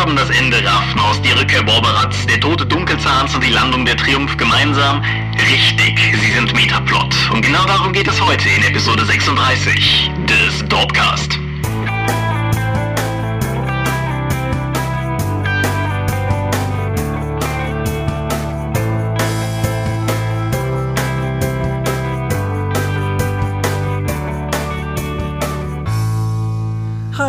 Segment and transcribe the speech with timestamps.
[0.00, 4.34] haben das Ende Ravnos, die Rückkehr Borberats, der tote Dunkelzahns und die Landung der Triumph
[4.38, 5.02] gemeinsam?
[5.50, 7.14] Richtig, sie sind Metaplot.
[7.30, 11.38] Und genau darum geht es heute in Episode 36 des Dorpcast.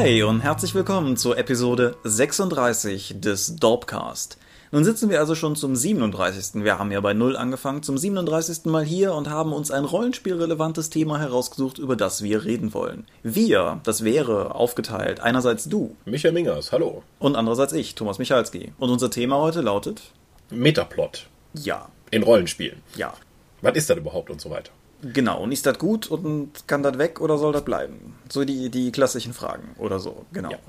[0.01, 4.39] Hi und herzlich willkommen zur Episode 36 des Dorpcast.
[4.71, 6.63] Nun sitzen wir also schon zum 37.
[6.63, 8.65] Wir haben ja bei Null angefangen, zum 37.
[8.65, 13.05] Mal hier und haben uns ein rollenspielrelevantes Thema herausgesucht, über das wir reden wollen.
[13.21, 15.19] Wir, das wäre aufgeteilt.
[15.19, 15.95] Einerseits du.
[16.05, 17.03] Michael Mingers, hallo.
[17.19, 18.73] Und andererseits ich, Thomas Michalski.
[18.79, 20.01] Und unser Thema heute lautet?
[20.49, 21.27] Metaplot.
[21.53, 21.89] Ja.
[22.09, 22.81] In Rollenspielen.
[22.95, 23.13] Ja.
[23.61, 24.71] Was ist das überhaupt und so weiter?
[25.01, 28.15] Genau, und ist das gut und kann das weg oder soll das bleiben?
[28.29, 30.51] So die, die klassischen Fragen oder so, genau.
[30.51, 30.59] Ja.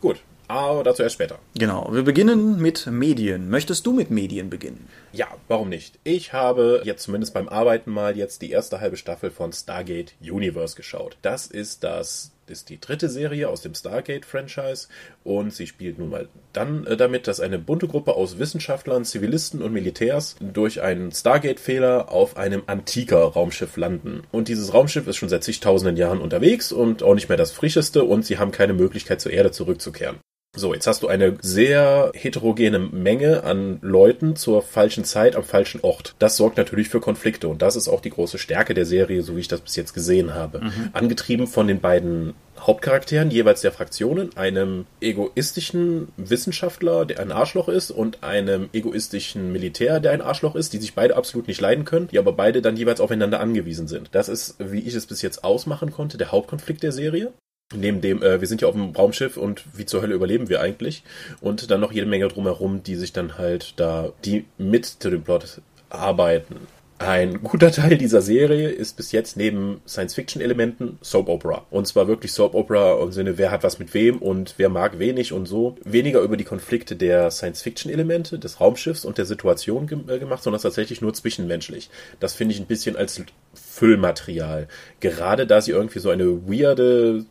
[0.00, 1.38] Gut, aber dazu erst später.
[1.54, 3.50] Genau, wir beginnen mit Medien.
[3.50, 4.88] Möchtest du mit Medien beginnen?
[5.12, 5.98] Ja, warum nicht?
[6.04, 10.76] Ich habe jetzt zumindest beim Arbeiten mal jetzt die erste halbe Staffel von Stargate Universe
[10.76, 11.16] geschaut.
[11.22, 14.88] Das ist das ist die dritte Serie aus dem Stargate-Franchise
[15.24, 19.62] und sie spielt nun mal dann äh, damit, dass eine bunte Gruppe aus Wissenschaftlern, Zivilisten
[19.62, 24.22] und Militärs durch einen Stargate-Fehler auf einem antiker Raumschiff landen.
[24.32, 28.04] Und dieses Raumschiff ist schon seit zigtausenden Jahren unterwegs und auch nicht mehr das frischeste
[28.04, 30.18] und sie haben keine Möglichkeit zur Erde zurückzukehren.
[30.56, 35.80] So, jetzt hast du eine sehr heterogene Menge an Leuten zur falschen Zeit am falschen
[35.82, 36.14] Ort.
[36.18, 39.36] Das sorgt natürlich für Konflikte und das ist auch die große Stärke der Serie, so
[39.36, 40.60] wie ich das bis jetzt gesehen habe.
[40.60, 40.90] Mhm.
[40.92, 47.90] Angetrieben von den beiden Hauptcharakteren jeweils der Fraktionen, einem egoistischen Wissenschaftler, der ein Arschloch ist,
[47.90, 52.08] und einem egoistischen Militär, der ein Arschloch ist, die sich beide absolut nicht leiden können,
[52.08, 54.08] die aber beide dann jeweils aufeinander angewiesen sind.
[54.12, 57.32] Das ist, wie ich es bis jetzt ausmachen konnte, der Hauptkonflikt der Serie.
[57.74, 60.60] Neben dem, äh, wir sind ja auf dem Raumschiff und wie zur Hölle überleben wir
[60.60, 61.02] eigentlich?
[61.40, 65.24] Und dann noch jede Menge drumherum, die sich dann halt da, die mit zu dem
[65.24, 66.68] Plot arbeiten.
[66.98, 71.66] Ein guter Teil dieser Serie ist bis jetzt neben Science-Fiction-Elementen Soap Opera.
[71.70, 75.00] Und zwar wirklich Soap Opera im Sinne, wer hat was mit wem und wer mag
[75.00, 75.76] wenig und so.
[75.84, 80.62] Weniger über die Konflikte der Science-Fiction-Elemente, des Raumschiffs und der Situation ge äh, gemacht, sondern
[80.62, 81.90] tatsächlich nur zwischenmenschlich.
[82.20, 83.20] Das finde ich ein bisschen als
[83.54, 84.68] Füllmaterial.
[85.00, 87.26] Gerade da sie irgendwie so eine weirde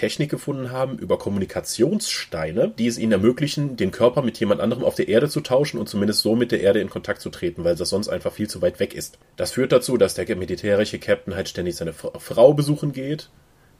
[0.00, 4.94] Technik gefunden haben über Kommunikationssteine, die es ihnen ermöglichen, den Körper mit jemand anderem auf
[4.94, 7.76] der Erde zu tauschen und zumindest so mit der Erde in Kontakt zu treten, weil
[7.76, 9.18] das sonst einfach viel zu weit weg ist.
[9.36, 13.28] Das führt dazu, dass der militärische Captain halt ständig seine Frau besuchen geht,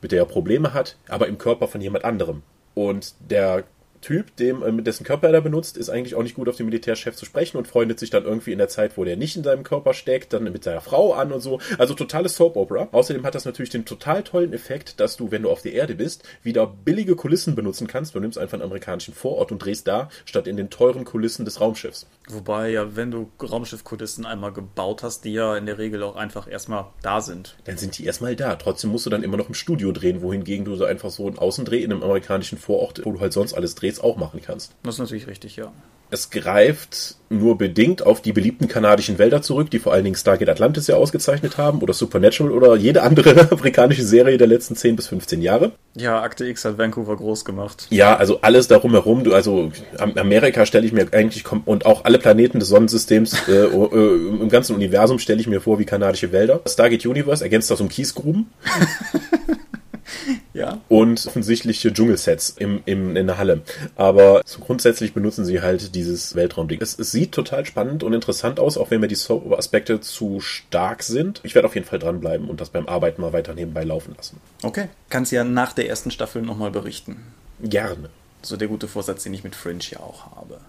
[0.03, 2.43] mit der er Probleme hat, aber im Körper von jemand anderem.
[2.75, 3.65] Und der
[4.01, 6.67] Typ, dem, äh, dessen Körper er da benutzt, ist eigentlich auch nicht gut auf den
[6.67, 9.45] Militärchef zu sprechen und freundet sich dann irgendwie in der Zeit, wo der nicht in
[9.45, 11.61] seinem Körper steckt, dann mit seiner Frau an und so.
[11.79, 12.89] Also totales Soap Opera.
[12.93, 15.95] Außerdem hat das natürlich den total tollen Effekt, dass du, wenn du auf der Erde
[15.95, 18.15] bist, wieder billige Kulissen benutzen kannst.
[18.15, 21.61] Du nimmst einfach einen amerikanischen Vorort und drehst da, statt in den teuren Kulissen des
[21.61, 22.07] Raumschiffs.
[22.29, 26.49] Wobei ja, wenn du Raumschiffkulissen einmal gebaut hast, die ja in der Regel auch einfach
[26.49, 27.57] erstmal da sind.
[27.65, 28.57] Dann sind die erstmal da.
[28.57, 31.39] Trotzdem musst du dann immer noch im Studio drehen, wohingegen du so einfach so einen
[31.39, 34.73] Außendreh in einem amerikanischen Vorort, wo du halt sonst alles drehst, Drehs auch machen kannst.
[34.83, 35.73] Das ist natürlich richtig, ja.
[36.13, 40.49] Es greift nur bedingt auf die beliebten kanadischen Wälder zurück, die vor allen Dingen Stargate
[40.49, 45.07] Atlantis ja ausgezeichnet haben, oder Supernatural oder jede andere amerikanische Serie der letzten 10 bis
[45.07, 45.71] 15 Jahre.
[45.95, 47.87] Ja, Akte X hat Vancouver groß gemacht.
[47.91, 52.19] Ja, also alles darum herum, du, also Amerika stelle ich mir eigentlich, und auch alle
[52.19, 56.61] Planeten des Sonnensystems äh, äh, im ganzen Universum stelle ich mir vor wie kanadische Wälder.
[56.67, 58.51] Stargate Universe ergänzt das um Kiesgruben.
[60.55, 60.81] ja.
[60.89, 63.63] Und offensichtliche Dschungelsets im, im, in der Halle.
[63.97, 66.81] Aber so grundsätzlich benutzen sie halt dieses Weltraumding.
[66.81, 71.03] Es, es sieht total spannend und interessant aus, auch wenn mir die Soap-Aspekte zu stark
[71.03, 71.41] sind.
[71.45, 74.41] Ich werde auf jeden Fall dranbleiben und das beim Arbeiten mal weiter nebenbei laufen lassen.
[74.63, 74.89] Okay.
[75.09, 77.19] Kannst ja nach der ersten Staffel nochmal berichten.
[77.63, 78.11] Gerne.
[78.43, 80.61] So der gute Vorsatz, den ich mit Fringe ja auch habe.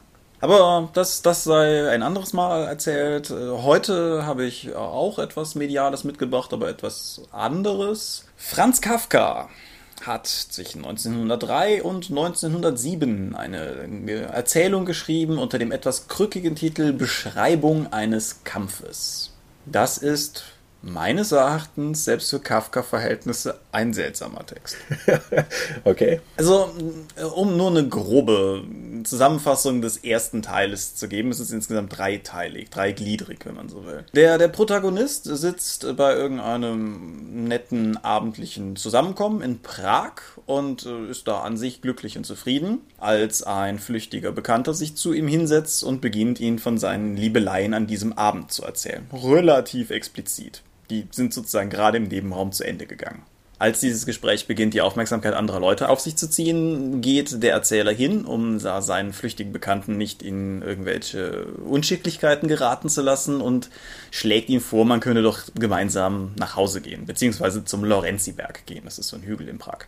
[0.41, 3.29] Aber das, das sei ein anderes Mal erzählt.
[3.29, 8.25] Heute habe ich auch etwas Mediales mitgebracht, aber etwas anderes.
[8.38, 9.50] Franz Kafka
[10.01, 18.44] hat zwischen 1903 und 1907 eine Erzählung geschrieben unter dem etwas krückigen Titel Beschreibung eines
[18.44, 19.31] Kampfes.
[19.68, 20.44] Das ist
[20.81, 24.78] meines Erachtens selbst für Kafka-Verhältnisse ein seltsamer Text.
[25.83, 26.22] okay.
[26.38, 26.72] Also,
[27.36, 28.63] um nur eine grobe
[29.04, 34.06] Zusammenfassung des ersten Teiles zu geben, es ist insgesamt dreiteilig, dreigliedrig, wenn man so will.
[34.13, 40.13] Der, der Protagonist sitzt bei irgendeinem netten abendlichen Zusammenkommen in Prag
[40.45, 45.13] und äh, ist da an sich glücklich und zufrieden, als ein flüchtiger Bekannter sich zu
[45.13, 49.07] ihm hinsetzt und beginnt ihn von seinen Liebeleien an diesem Abend zu erzählen.
[49.13, 50.63] Relativ explizit.
[50.92, 53.24] Die sind sozusagen gerade im Nebenraum zu Ende gegangen.
[53.58, 57.92] Als dieses Gespräch beginnt, die Aufmerksamkeit anderer Leute auf sich zu ziehen, geht der Erzähler
[57.92, 63.70] hin, um seinen flüchtigen Bekannten nicht in irgendwelche Unschicklichkeiten geraten zu lassen und
[64.10, 68.82] schlägt ihm vor, man könne doch gemeinsam nach Hause gehen, beziehungsweise zum Lorenziberg gehen.
[68.84, 69.86] Das ist so ein Hügel in Prag.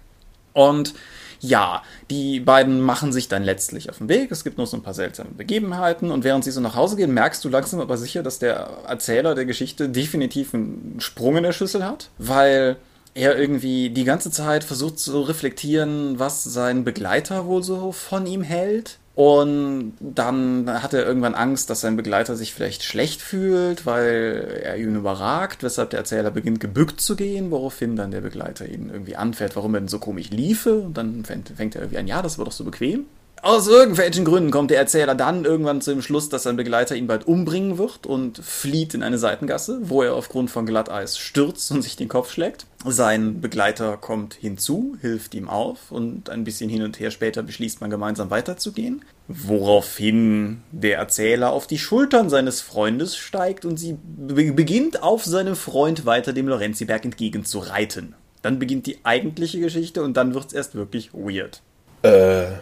[0.54, 0.94] Und
[1.44, 4.32] ja, die beiden machen sich dann letztlich auf den Weg.
[4.32, 6.10] Es gibt noch so ein paar seltsame Begebenheiten.
[6.10, 9.36] Und während sie so nach Hause gehen, merkst du langsam aber sicher, dass der Erzähler
[9.36, 12.10] der Geschichte definitiv einen Sprung in der Schüssel hat.
[12.18, 12.78] Weil
[13.14, 18.42] er irgendwie die ganze Zeit versucht zu reflektieren, was sein Begleiter wohl so von ihm
[18.42, 19.00] hält.
[19.16, 24.78] Und dann hat er irgendwann Angst, dass sein Begleiter sich vielleicht schlecht fühlt, weil er
[24.78, 29.16] ihn überragt, weshalb der Erzähler beginnt gebückt zu gehen, woraufhin dann der Begleiter ihn irgendwie
[29.16, 30.80] anfährt, warum er denn so komisch liefe.
[30.80, 33.06] Und dann fängt, fängt er irgendwie an, ja, das war doch so bequem.
[33.44, 37.08] Aus irgendwelchen Gründen kommt der Erzähler dann irgendwann zu dem Schluss, dass sein Begleiter ihn
[37.08, 41.82] bald umbringen wird und flieht in eine Seitengasse, wo er aufgrund von Glatteis stürzt und
[41.82, 42.68] sich den Kopf schlägt.
[42.86, 47.82] Sein Begleiter kommt hinzu, hilft ihm auf und ein bisschen hin und her später beschließt
[47.82, 49.04] man gemeinsam weiterzugehen.
[49.28, 56.06] Woraufhin der Erzähler auf die Schultern seines Freundes steigt und sie beginnt auf seinem Freund
[56.06, 58.16] weiter dem Lorenziberg entgegen zu reiten.
[58.42, 61.62] Dann beginnt die eigentliche Geschichte und dann wird's erst wirklich weird.
[62.04, 62.54] Äh.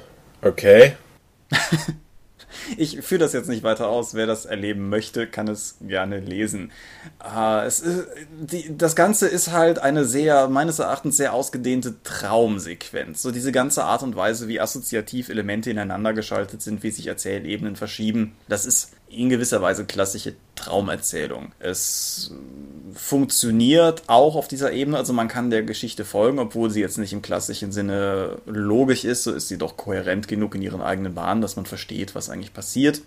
[0.42, 0.96] Okay.
[2.78, 4.14] ich führe das jetzt nicht weiter aus.
[4.14, 6.72] Wer das erleben möchte, kann es gerne lesen.
[7.24, 8.08] Äh, es ist,
[8.40, 13.22] die, das Ganze ist halt eine sehr, meines Erachtens, sehr ausgedehnte Traumsequenz.
[13.22, 17.76] So diese ganze Art und Weise, wie assoziativ Elemente ineinander geschaltet sind, wie sich Erzählebenen
[17.76, 21.52] verschieben, das ist in gewisser Weise klassische Traumerzählung.
[21.60, 22.32] Es
[22.94, 27.14] funktioniert auch auf dieser Ebene, also man kann der Geschichte folgen, obwohl sie jetzt nicht
[27.14, 31.42] im klassischen Sinne logisch ist, so ist sie doch kohärent genug in ihren eigenen Bahnen,
[31.42, 33.02] dass man versteht, was eigentlich passiert.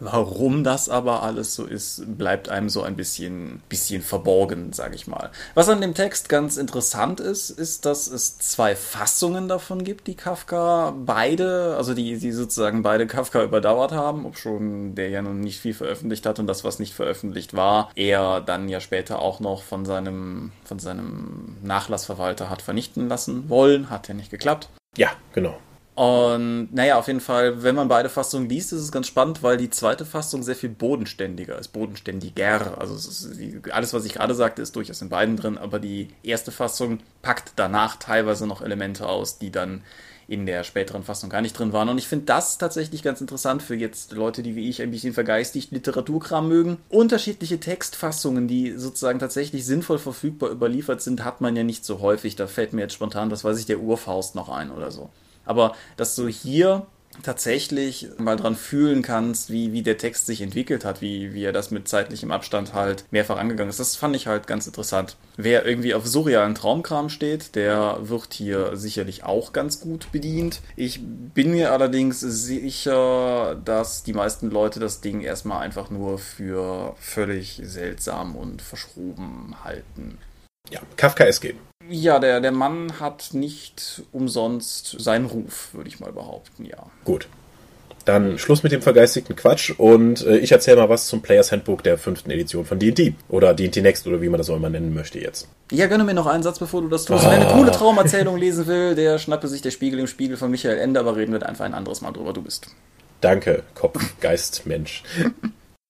[0.00, 5.06] Warum das aber alles so ist, bleibt einem so ein bisschen, bisschen verborgen, sage ich
[5.06, 5.30] mal.
[5.54, 10.16] Was an dem Text ganz interessant ist, ist, dass es zwei Fassungen davon gibt, die
[10.16, 15.40] Kafka beide, also die, die sozusagen beide Kafka überdauert haben, ob schon der ja nun
[15.40, 19.40] nicht viel veröffentlicht hat und das, was nicht veröffentlicht war, er dann ja später auch
[19.40, 24.68] noch von seinem, von seinem Nachlassverwalter hat vernichten lassen wollen, hat ja nicht geklappt.
[24.96, 25.58] Ja, genau.
[25.94, 29.56] Und naja, auf jeden Fall, wenn man beide Fassungen liest, ist es ganz spannend, weil
[29.56, 32.78] die zweite Fassung sehr viel bodenständiger ist, bodenständiger.
[32.78, 32.96] Also
[33.34, 36.98] die, alles, was ich gerade sagte, ist durchaus in beiden drin, aber die erste Fassung
[37.22, 39.82] packt danach teilweise noch Elemente aus, die dann
[40.26, 41.88] in der späteren Fassung gar nicht drin waren.
[41.88, 45.12] Und ich finde das tatsächlich ganz interessant für jetzt Leute, die wie ich ein bisschen
[45.12, 46.78] vergeistigt Literaturkram mögen.
[46.88, 52.36] Unterschiedliche Textfassungen, die sozusagen tatsächlich sinnvoll verfügbar überliefert sind, hat man ja nicht so häufig.
[52.36, 55.10] Da fällt mir jetzt spontan, was weiß ich, der Urfaust noch ein oder so.
[55.44, 56.86] Aber dass du hier
[57.22, 61.52] tatsächlich mal dran fühlen kannst, wie, wie der Text sich entwickelt hat, wie, wie er
[61.52, 63.80] das mit zeitlichem Abstand halt mehrfach angegangen ist.
[63.80, 65.16] Das fand ich halt ganz interessant.
[65.36, 70.60] Wer irgendwie auf surrealen Traumkram steht, der wird hier sicherlich auch ganz gut bedient.
[70.76, 76.96] Ich bin mir allerdings sicher, dass die meisten Leute das Ding erstmal einfach nur für
[76.98, 80.18] völlig seltsam und verschroben halten.
[80.70, 81.56] Ja, Kafka Escape.
[81.90, 86.86] Ja, der, der Mann hat nicht umsonst seinen Ruf, würde ich mal behaupten, ja.
[87.04, 87.28] Gut.
[88.04, 91.82] Dann Schluss mit dem vergeistigten Quatsch und äh, ich erzähle mal was zum Players Handbook
[91.82, 93.14] der fünften Edition von D&D.
[93.30, 95.48] Oder D&D Next oder wie man das auch immer nennen möchte jetzt.
[95.72, 97.24] Ja, gönne mir noch einen Satz, bevor du das tust.
[97.24, 97.30] Oh.
[97.30, 100.78] Wer eine coole Traumerzählung lesen will, der schnappe sich der Spiegel im Spiegel von Michael
[100.78, 102.68] Ende, aber reden wir einfach ein anderes Mal drüber, du bist.
[103.22, 105.02] Danke, Kopf, Geist, Mensch.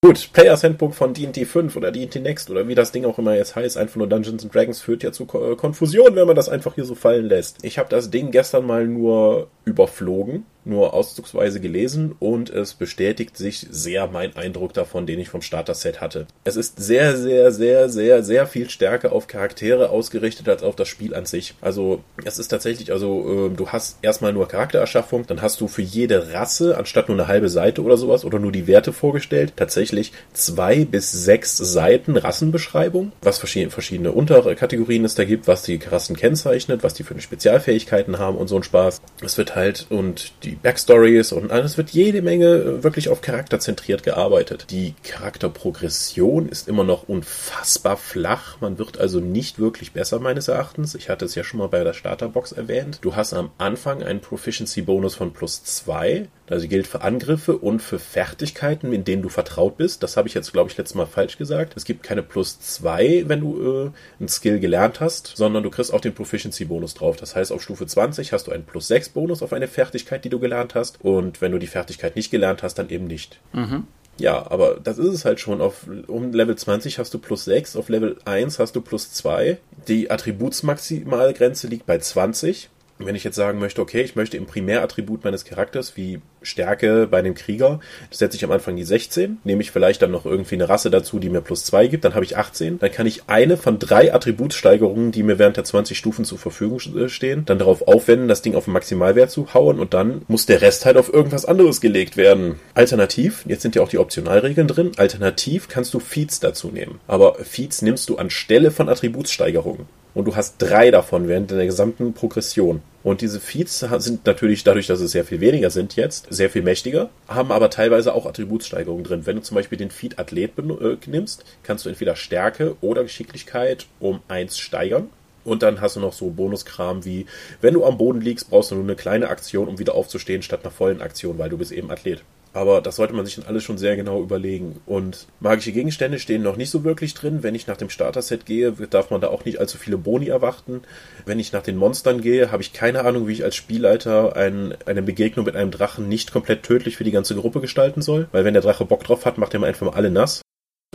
[0.05, 3.37] Gut, Players Handbook von D&D 5 oder D&D Next oder wie das Ding auch immer
[3.37, 6.85] jetzt heißt, einfach nur Dungeons Dragons führt ja zu Konfusion, wenn man das einfach hier
[6.85, 7.65] so fallen lässt.
[7.65, 13.67] Ich habe das Ding gestern mal nur überflogen nur auszugsweise gelesen und es bestätigt sich
[13.71, 16.27] sehr mein Eindruck davon, den ich vom Starter-Set hatte.
[16.45, 20.89] Es ist sehr, sehr, sehr, sehr, sehr viel stärker auf Charaktere ausgerichtet als auf das
[20.89, 21.55] Spiel an sich.
[21.61, 25.83] Also es ist tatsächlich, also äh, du hast erstmal nur Charaktererschaffung, dann hast du für
[25.83, 30.13] jede Rasse, anstatt nur eine halbe Seite oder sowas oder nur die Werte vorgestellt, tatsächlich
[30.33, 36.83] zwei bis sechs Seiten Rassenbeschreibung, was verschiedene, Unterkategorien es da gibt, was die Rassen kennzeichnet,
[36.83, 39.01] was die für Spezialfähigkeiten haben und so ein Spaß.
[39.23, 43.61] Es wird halt und die Backstories und alles wird jede Menge äh, wirklich auf Charakter
[43.61, 44.67] zentriert gearbeitet.
[44.71, 48.61] Die Charakterprogression ist immer noch unfassbar flach.
[48.61, 50.95] Man wird also nicht wirklich besser meines Erachtens.
[50.95, 52.99] Ich hatte es ja schon mal bei der Starterbox erwähnt.
[53.03, 56.29] Du hast am Anfang einen Proficiency-Bonus von plus zwei.
[56.49, 60.03] Also gilt für Angriffe und für Fertigkeiten, in denen du vertraut bist.
[60.03, 61.75] Das habe ich jetzt, glaube ich, letztes Mal falsch gesagt.
[61.77, 65.93] Es gibt keine plus zwei, wenn du äh, einen Skill gelernt hast, sondern du kriegst
[65.93, 67.17] auch den Proficiency-Bonus drauf.
[67.17, 70.31] Das heißt, auf Stufe 20 hast du einen plus sechs Bonus auf eine Fertigkeit, die
[70.31, 71.03] du gelernt hast.
[71.03, 73.41] Und wenn du die Fertigkeit nicht gelernt hast, dann eben nicht.
[73.53, 73.87] Mhm.
[74.19, 75.61] Ja, aber das ist es halt schon.
[75.61, 79.59] Auf um Level 20 hast du plus 6, auf Level 1 hast du plus 2.
[79.89, 82.71] Die Attributsmaximalgrenze liegt bei 20
[83.07, 87.19] wenn ich jetzt sagen möchte, okay, ich möchte im Primärattribut meines Charakters wie Stärke bei
[87.19, 87.81] einem Krieger,
[88.11, 91.19] setze ich am Anfang die 16, nehme ich vielleicht dann noch irgendwie eine Rasse dazu,
[91.19, 94.15] die mir plus 2 gibt, dann habe ich 18, dann kann ich eine von drei
[94.15, 98.43] Attributssteigerungen, die mir während der 20 Stufen zur Verfügung äh, stehen, dann darauf aufwenden, das
[98.43, 101.81] Ding auf den Maximalwert zu hauen und dann muss der Rest halt auf irgendwas anderes
[101.81, 102.57] gelegt werden.
[102.75, 107.01] Alternativ, jetzt sind ja auch die Optionalregeln drin, alternativ kannst du Feeds dazu nehmen.
[107.07, 112.15] Aber Feeds nimmst du anstelle von Attributssteigerungen und du hast drei davon während der gesamten
[112.15, 112.83] Progression.
[113.03, 116.63] Und diese Feeds sind natürlich dadurch, dass es sehr viel weniger sind jetzt, sehr viel
[116.63, 119.27] mächtiger, haben aber teilweise auch Attributssteigerungen drin.
[119.27, 123.87] Wenn du zum Beispiel den Feed Athlet äh, nimmst, kannst du entweder Stärke oder Geschicklichkeit
[124.01, 125.11] um eins steigern.
[125.45, 127.27] Und dann hast du noch so Bonuskram wie,
[127.61, 130.61] wenn du am Boden liegst, brauchst du nur eine kleine Aktion, um wieder aufzustehen, statt
[130.63, 132.23] einer vollen Aktion, weil du bist eben Athlet.
[132.55, 134.81] Aber das sollte man sich dann alles schon sehr genau überlegen.
[134.87, 137.43] Und magische Gegenstände stehen noch nicht so wirklich drin.
[137.43, 140.83] Wenn ich nach dem Starter-Set gehe, darf man da auch nicht allzu viele Boni erwarten.
[141.27, 144.75] Wenn ich nach den Monstern gehe, habe ich keine Ahnung, wie ich als Spielleiter ein,
[144.87, 148.29] eine Begegnung mit einem Drachen nicht komplett tödlich für die ganze Gruppe gestalten soll.
[148.31, 150.41] Weil wenn der Drache Bock drauf hat, macht er mal einfach mal alle nass.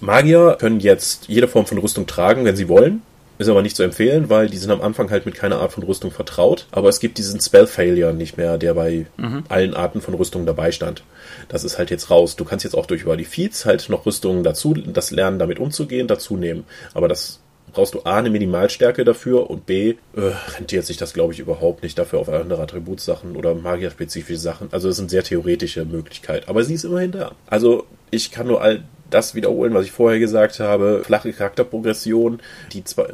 [0.02, 3.02] Magier können jetzt jede Form von Rüstung tragen, wenn sie wollen.
[3.40, 5.84] Ist aber nicht zu empfehlen, weil die sind am Anfang halt mit keiner Art von
[5.84, 6.68] Rüstung vertraut.
[6.72, 9.44] Aber es gibt diesen Spell Failure nicht mehr, der bei mhm.
[9.48, 11.04] allen Arten von Rüstung dabei stand.
[11.48, 12.36] Das ist halt jetzt raus.
[12.36, 15.58] Du kannst jetzt auch durch über die Feeds halt noch Rüstungen dazu, das Lernen damit
[15.58, 16.66] umzugehen, dazu nehmen.
[16.94, 17.40] Aber das
[17.72, 20.22] brauchst du A, eine Minimalstärke dafür und B, äh,
[20.58, 24.68] rentiert sich das, glaube ich, überhaupt nicht dafür auf andere Attributssachen oder magierspezifische Sachen.
[24.72, 26.50] Also es sind sehr theoretische Möglichkeiten.
[26.50, 27.32] Aber sie ist immerhin da.
[27.48, 31.02] Also ich kann nur all das wiederholen, was ich vorher gesagt habe.
[31.04, 32.40] Flache Charakterprogression,
[32.74, 33.10] die zwar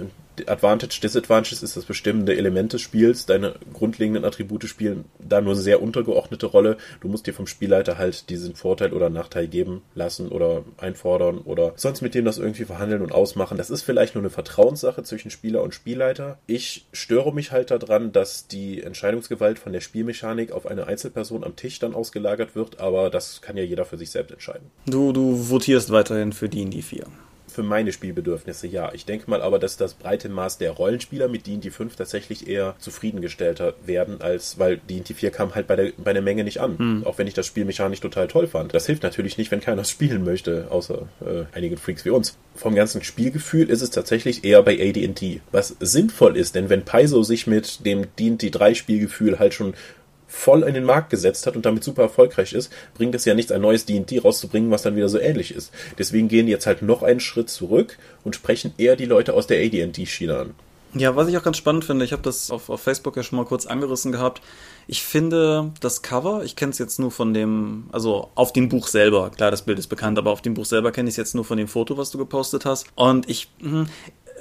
[0.48, 3.26] Advantage, Disadvantage ist das bestimmende Element des Spiels.
[3.26, 6.78] Deine grundlegenden Attribute spielen da nur sehr untergeordnete Rolle.
[7.02, 11.74] Du musst dir vom Spielleiter halt diesen Vorteil oder Nachteil geben lassen oder einfordern oder
[11.76, 13.58] sonst mit dem das irgendwie verhandeln und ausmachen.
[13.58, 16.38] Das ist vielleicht nur eine Vertrauenssache zwischen Spieler und Spielleiter.
[16.48, 21.56] Ich störe mich halt daran, dass die Entscheidungsgewalt von der Spielmechanik auf eine Einzelperson am
[21.56, 24.72] Tisch dann ausgelagert wird, aber das kann ja jeder für sich selbst entscheiden.
[24.86, 27.06] Du, du votierst weiterhin für die in die 4
[27.56, 28.92] für meine Spielbedürfnisse, ja.
[28.94, 32.76] Ich denke mal aber, dass das breite Maß der Rollenspieler mit D&D 5 tatsächlich eher
[32.80, 36.76] zufriedengestellter werden, als, weil D&D 4 kam halt bei der, bei der Menge nicht an.
[36.78, 37.04] Mhm.
[37.06, 38.74] Auch wenn ich das Spiel mechanisch total toll fand.
[38.74, 42.38] Das hilft natürlich nicht, wenn keiner es spielen möchte, außer äh, einige Freaks wie uns.
[42.56, 47.24] Vom ganzen Spielgefühl ist es tatsächlich eher bei AD&D, was sinnvoll ist, denn wenn Paizo
[47.24, 49.74] sich mit dem D&D 3 Spielgefühl halt schon
[50.28, 53.52] voll in den Markt gesetzt hat und damit super erfolgreich ist, bringt es ja nichts,
[53.52, 55.72] ein neues D&D rauszubringen, was dann wieder so ähnlich ist.
[55.98, 59.48] Deswegen gehen die jetzt halt noch einen Schritt zurück und sprechen eher die Leute aus
[59.48, 60.56] der AD&D-Schiene an.
[60.98, 63.38] Ja, was ich auch ganz spannend finde, ich habe das auf, auf Facebook ja schon
[63.38, 64.42] mal kurz angerissen gehabt.
[64.88, 68.88] Ich finde das Cover, ich kenne es jetzt nur von dem, also auf dem Buch
[68.88, 71.36] selber, klar, das Bild ist bekannt, aber auf dem Buch selber kenne ich es jetzt
[71.36, 72.88] nur von dem Foto, was du gepostet hast.
[72.96, 73.88] Und ich, hm,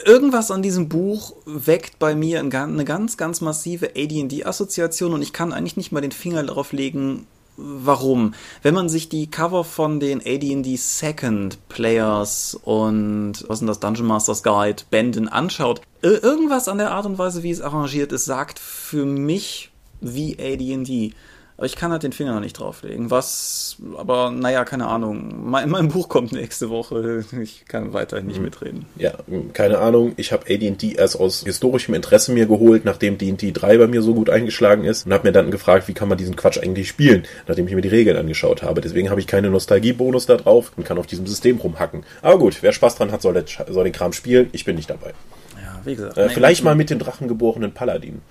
[0.04, 5.52] irgendwas an diesem Buch weckt bei mir eine ganz, ganz massive AD&D-Assoziation und ich kann
[5.52, 8.34] eigentlich nicht mal den Finger darauf legen, warum.
[8.62, 14.06] Wenn man sich die Cover von den AD&D Second Players und was sind das Dungeon
[14.06, 18.58] Masters Guide Bänden anschaut, irgendwas an der Art und Weise, wie es arrangiert ist, sagt
[18.58, 19.70] für mich
[20.00, 21.12] wie AD&D.
[21.56, 23.12] Aber ich kann halt den Finger noch nicht drauflegen.
[23.12, 25.48] Was, aber naja, keine Ahnung.
[25.48, 27.24] Mein, mein Buch kommt nächste Woche.
[27.40, 28.44] Ich kann weiterhin nicht hm.
[28.44, 28.86] mitreden.
[28.96, 29.12] Ja,
[29.52, 30.14] keine Ahnung.
[30.16, 34.14] Ich habe AD&D erst aus historischem Interesse mir geholt, nachdem D&D 3 bei mir so
[34.14, 37.24] gut eingeschlagen ist und habe mir dann gefragt, wie kann man diesen Quatsch eigentlich spielen,
[37.46, 38.80] nachdem ich mir die Regeln angeschaut habe.
[38.80, 42.04] Deswegen habe ich keine Nostalgiebonus da drauf und kann auf diesem System rumhacken.
[42.22, 44.48] Aber gut, wer Spaß dran hat, soll, den, soll den Kram spielen.
[44.50, 45.12] Ich bin nicht dabei.
[45.62, 46.18] Ja, wie gesagt.
[46.18, 48.22] Äh, vielleicht mal mit dem drachengeborenen Paladin.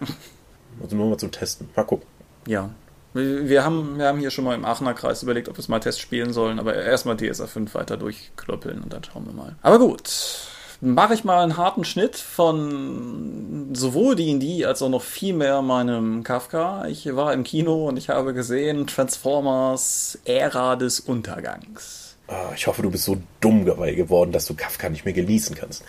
[0.82, 1.68] also nur mal zum Testen.
[1.76, 2.06] Mal gucken.
[2.46, 2.70] Ja.
[3.12, 5.80] Wir haben, wir haben hier schon mal im Aachener Kreis überlegt, ob wir es mal
[5.80, 9.56] Test spielen sollen, aber erstmal DSA 5 weiter durchklöppeln und dann schauen wir mal.
[9.62, 10.48] Aber gut,
[10.80, 16.22] mache ich mal einen harten Schnitt von sowohl D&D als auch noch viel mehr meinem
[16.22, 16.86] Kafka.
[16.86, 22.16] Ich war im Kino und ich habe gesehen Transformers Ära des Untergangs.
[22.28, 25.82] Ah, ich hoffe, du bist so dumm geworden, dass du Kafka nicht mehr genießen kannst.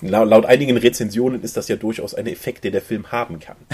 [0.00, 3.56] Laut, laut einigen Rezensionen ist das ja durchaus ein Effekt, den der Film haben kann.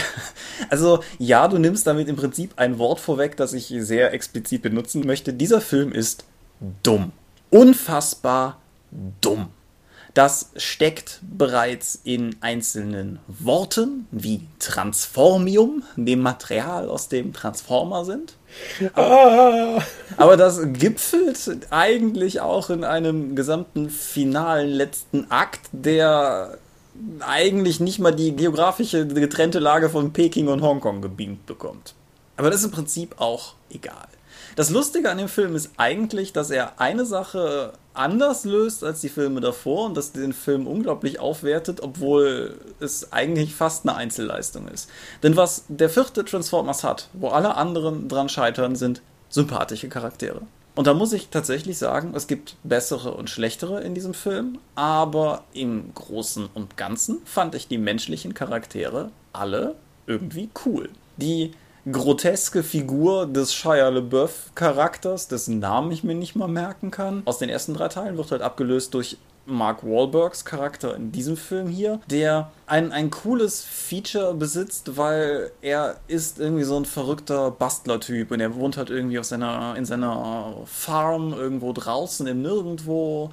[0.68, 5.04] Also ja, du nimmst damit im Prinzip ein Wort vorweg, das ich sehr explizit benutzen
[5.04, 5.32] möchte.
[5.32, 6.25] Dieser Film ist
[6.82, 7.12] dumm.
[7.50, 8.61] Unfassbar
[9.21, 9.49] dumm.
[10.14, 18.35] Das steckt bereits in einzelnen Worten wie Transformium, dem Material, aus dem Transformer sind.
[18.92, 19.83] Aber,
[20.19, 26.59] aber das gipfelt eigentlich auch in einem gesamten finalen letzten Akt, der
[27.21, 31.95] eigentlich nicht mal die geografische getrennte Lage von Peking und Hongkong gebeamt bekommt.
[32.37, 34.09] Aber das ist im Prinzip auch egal.
[34.54, 39.09] Das Lustige an dem Film ist eigentlich, dass er eine Sache anders löst als die
[39.09, 44.90] Filme davor und das den Film unglaublich aufwertet, obwohl es eigentlich fast eine Einzelleistung ist.
[45.23, 50.42] Denn was der vierte Transformers hat, wo alle anderen dran scheitern, sind sympathische Charaktere.
[50.75, 55.44] Und da muss ich tatsächlich sagen, es gibt bessere und schlechtere in diesem Film, aber
[55.52, 59.75] im Großen und Ganzen fand ich die menschlichen Charaktere alle
[60.06, 60.88] irgendwie cool.
[61.18, 61.52] Die
[61.91, 67.39] groteske Figur des Shia LeBeouf Charakters, dessen Namen ich mir nicht mal merken kann, aus
[67.39, 72.01] den ersten drei Teilen wird halt abgelöst durch Mark Wahlbergs Charakter in diesem Film hier,
[72.09, 78.41] der ein, ein cooles Feature besitzt, weil er ist irgendwie so ein verrückter Bastler-Typ und
[78.41, 83.33] er wohnt halt irgendwie auf seiner, in seiner Farm irgendwo draußen im Nirgendwo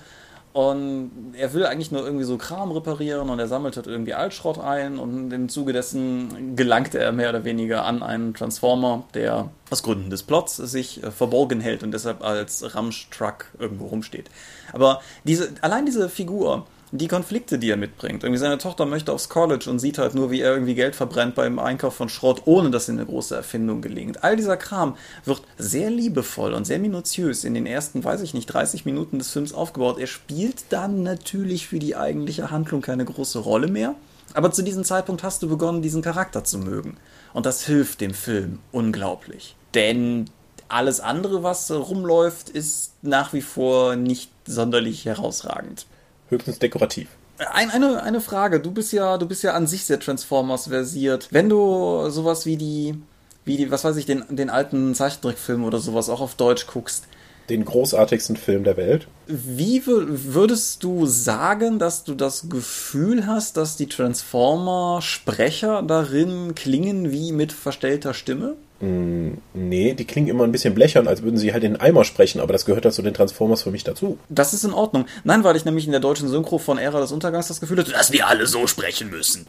[0.52, 4.60] und er will eigentlich nur irgendwie so Kram reparieren und er sammelt halt irgendwie Altschrott
[4.60, 9.84] ein und im Zuge dessen gelangt er mehr oder weniger an einen Transformer, der aus
[9.84, 14.30] Gründen des Plots sich äh, verborgen hält und deshalb als Ramsch-Truck irgendwo rumsteht.
[14.74, 18.24] Aber diese, allein diese Figur, die Konflikte, die er mitbringt.
[18.24, 21.36] Irgendwie seine Tochter möchte aufs College und sieht halt nur, wie er irgendwie Geld verbrennt
[21.36, 24.24] beim Einkauf von Schrott, ohne dass ihm eine große Erfindung gelingt.
[24.24, 28.48] All dieser Kram wird sehr liebevoll und sehr minutiös in den ersten, weiß ich nicht,
[28.48, 30.00] 30 Minuten des Films aufgebaut.
[30.00, 33.96] Er spielt dann natürlich für die eigentliche Handlung keine große Rolle mehr.
[34.34, 36.98] Aber zu diesem Zeitpunkt hast du begonnen, diesen Charakter zu mögen.
[37.34, 39.56] Und das hilft dem Film unglaublich.
[39.74, 40.26] Denn
[40.70, 45.86] alles andere, was rumläuft, ist nach wie vor nicht sonderlich herausragend.
[46.30, 47.10] Höchstens dekorativ.
[47.54, 48.60] Ein, eine, eine Frage.
[48.60, 51.30] Du bist ja, du bist ja an sich sehr Transformers versiert.
[51.32, 52.96] Wenn du sowas wie die,
[53.46, 57.06] wie die, was weiß ich, den, den alten Zeichentrickfilm oder sowas auch auf Deutsch guckst.
[57.50, 59.08] Den großartigsten Film der Welt.
[59.26, 67.32] Wie würdest du sagen, dass du das Gefühl hast, dass die Transformer-Sprecher darin klingen wie
[67.32, 68.56] mit verstellter Stimme?
[68.82, 72.06] Mm, nee, die klingen immer ein bisschen blechern, als würden sie halt in den Eimer
[72.06, 74.18] sprechen, aber das gehört halt zu den Transformers für mich dazu.
[74.30, 75.06] Das ist in Ordnung.
[75.24, 77.92] Nein, weil ich nämlich in der deutschen Synchro von Ära des Untergangs das Gefühl hatte,
[77.92, 79.48] dass wir alle so sprechen müssen.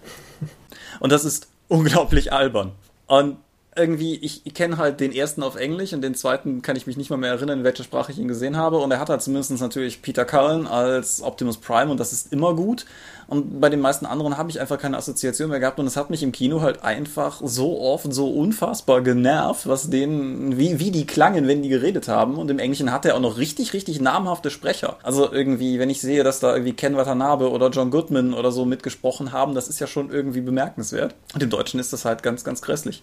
[0.99, 2.72] Und das ist unglaublich albern.
[3.06, 3.37] Und
[3.80, 7.10] irgendwie, ich, kenne halt den ersten auf Englisch und den zweiten kann ich mich nicht
[7.10, 8.78] mal mehr erinnern, in welcher Sprache ich ihn gesehen habe.
[8.78, 12.54] Und er hat halt zumindest natürlich Peter Cullen als Optimus Prime und das ist immer
[12.54, 12.84] gut.
[13.30, 16.10] Und bei den meisten anderen habe ich einfach keine Assoziation mehr gehabt und es hat
[16.10, 21.06] mich im Kino halt einfach so oft so unfassbar genervt, was denen, wie, wie die
[21.06, 22.34] klangen, wenn die geredet haben.
[22.34, 24.97] Und im Englischen hat er auch noch richtig, richtig namhafte Sprecher.
[25.04, 28.64] Also irgendwie, wenn ich sehe, dass da irgendwie Ken Watanabe oder John Goodman oder so
[28.64, 31.14] mitgesprochen haben, das ist ja schon irgendwie bemerkenswert.
[31.32, 33.00] Und im Deutschen ist das halt ganz, ganz grässlich.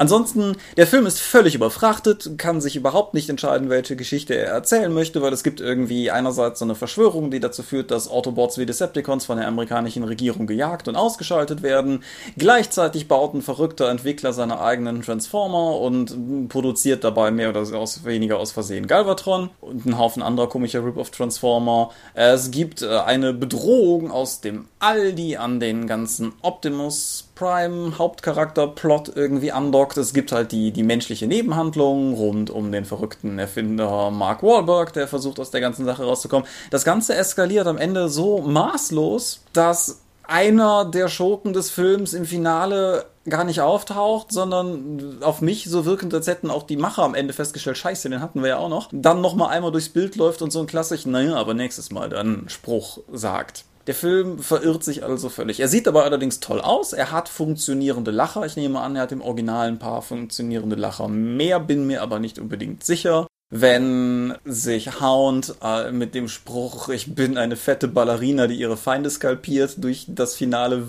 [0.00, 4.90] Ansonsten, der Film ist völlig überfrachtet, kann sich überhaupt nicht entscheiden, welche Geschichte er erzählen
[4.90, 8.64] möchte, weil es gibt irgendwie einerseits so eine Verschwörung, die dazu führt, dass Autobots wie
[8.64, 12.02] Decepticons von der amerikanischen Regierung gejagt und ausgeschaltet werden.
[12.38, 18.52] Gleichzeitig baut ein verrückter Entwickler seine eigenen Transformer und produziert dabei mehr oder weniger aus
[18.52, 21.90] Versehen Galvatron und einen Haufen anderer komischer Rip-Off-Transformer.
[22.14, 29.12] Es gibt äh, eine Bedrohung aus dem All, die an den ganzen Optimus Prime Hauptcharakter-Plot
[29.16, 29.96] irgendwie andockt.
[29.96, 35.08] Es gibt halt die, die menschliche Nebenhandlung rund um den verrückten Erfinder Mark Wahlberg, der
[35.08, 36.46] versucht aus der ganzen Sache rauszukommen.
[36.70, 43.06] Das Ganze eskaliert am Ende so maßlos, dass einer der Schurken des Films im Finale
[43.26, 47.32] gar nicht auftaucht, sondern auf mich so wirkend, als hätten auch die Macher am Ende
[47.32, 50.50] festgestellt, scheiße, den hatten wir ja auch noch, dann nochmal einmal durchs Bild läuft und
[50.50, 53.64] so ein klassischen, naja, aber nächstes Mal dann Spruch sagt.
[53.90, 55.58] Der Film verirrt sich also völlig.
[55.58, 56.92] Er sieht aber allerdings toll aus.
[56.92, 58.46] Er hat funktionierende Lacher.
[58.46, 62.20] Ich nehme an, er hat im Original ein paar funktionierende Lacher mehr, bin mir aber
[62.20, 63.26] nicht unbedingt sicher.
[63.52, 69.10] Wenn sich Hound äh, mit dem Spruch, ich bin eine fette Ballerina, die ihre Feinde
[69.10, 70.84] skalpiert, durch das Finale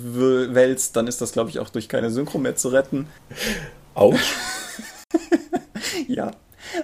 [0.53, 3.07] wälzt, dann ist das, glaube ich, auch durch keine Synchro mehr zu retten.
[3.95, 4.35] Autsch.
[6.07, 6.29] ja.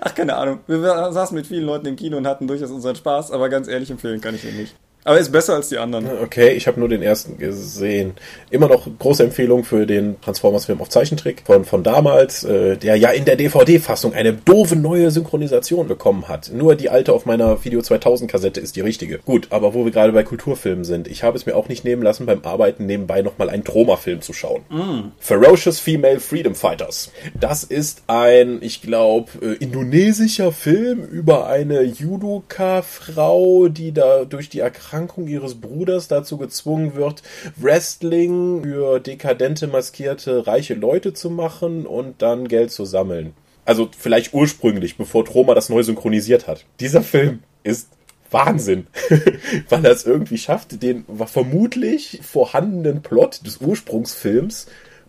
[0.02, 0.62] Ach, keine Ahnung.
[0.66, 0.80] Wir
[1.12, 4.20] saßen mit vielen Leuten im Kino und hatten durchaus unseren Spaß, aber ganz ehrlich empfehlen
[4.20, 4.76] kann ich ihn nicht.
[5.08, 6.06] Aber ist besser als die anderen.
[6.22, 8.16] Okay, ich habe nur den ersten gesehen.
[8.50, 13.12] Immer noch große Empfehlung für den Transformers-Film auf Zeichentrick von, von damals, äh, der ja
[13.12, 16.52] in der DVD-Fassung eine doofe neue Synchronisation bekommen hat.
[16.54, 19.20] Nur die alte auf meiner Video 2000-Kassette ist die richtige.
[19.20, 22.02] Gut, aber wo wir gerade bei Kulturfilmen sind, ich habe es mir auch nicht nehmen
[22.02, 24.64] lassen, beim Arbeiten nebenbei nochmal einen Troma-Film zu schauen.
[24.68, 25.14] Mm.
[25.20, 27.14] Ferocious Female Freedom Fighters.
[27.40, 34.60] Das ist ein, ich glaube, äh, indonesischer Film über eine Judoka-Frau, die da durch die
[34.60, 37.22] Erkrankung Erkrankung ihres Bruders dazu gezwungen wird,
[37.56, 43.34] Wrestling für dekadente, maskierte, reiche Leute zu machen und dann Geld zu sammeln.
[43.64, 46.66] Also vielleicht ursprünglich, bevor Troma das neu synchronisiert hat.
[46.80, 47.90] Dieser Film ist
[48.32, 48.88] Wahnsinn,
[49.70, 54.66] weil er es irgendwie schafft, den vermutlich vorhandenen Plot des Ursprungsfilms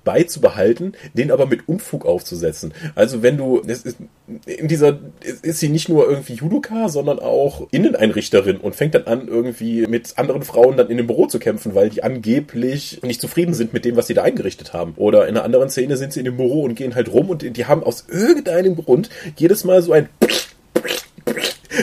[0.09, 2.73] beizubehalten, den aber mit Unfug aufzusetzen.
[2.94, 3.99] Also wenn du, ist,
[4.47, 4.99] in dieser,
[5.42, 10.16] ist sie nicht nur irgendwie Judoka, sondern auch Inneneinrichterin und fängt dann an, irgendwie mit
[10.16, 13.85] anderen Frauen dann in dem Büro zu kämpfen, weil die angeblich nicht zufrieden sind mit
[13.85, 14.94] dem, was sie da eingerichtet haben.
[14.97, 17.42] Oder in einer anderen Szene sind sie in dem Büro und gehen halt rum und
[17.55, 20.09] die haben aus irgendeinem Grund jedes Mal so ein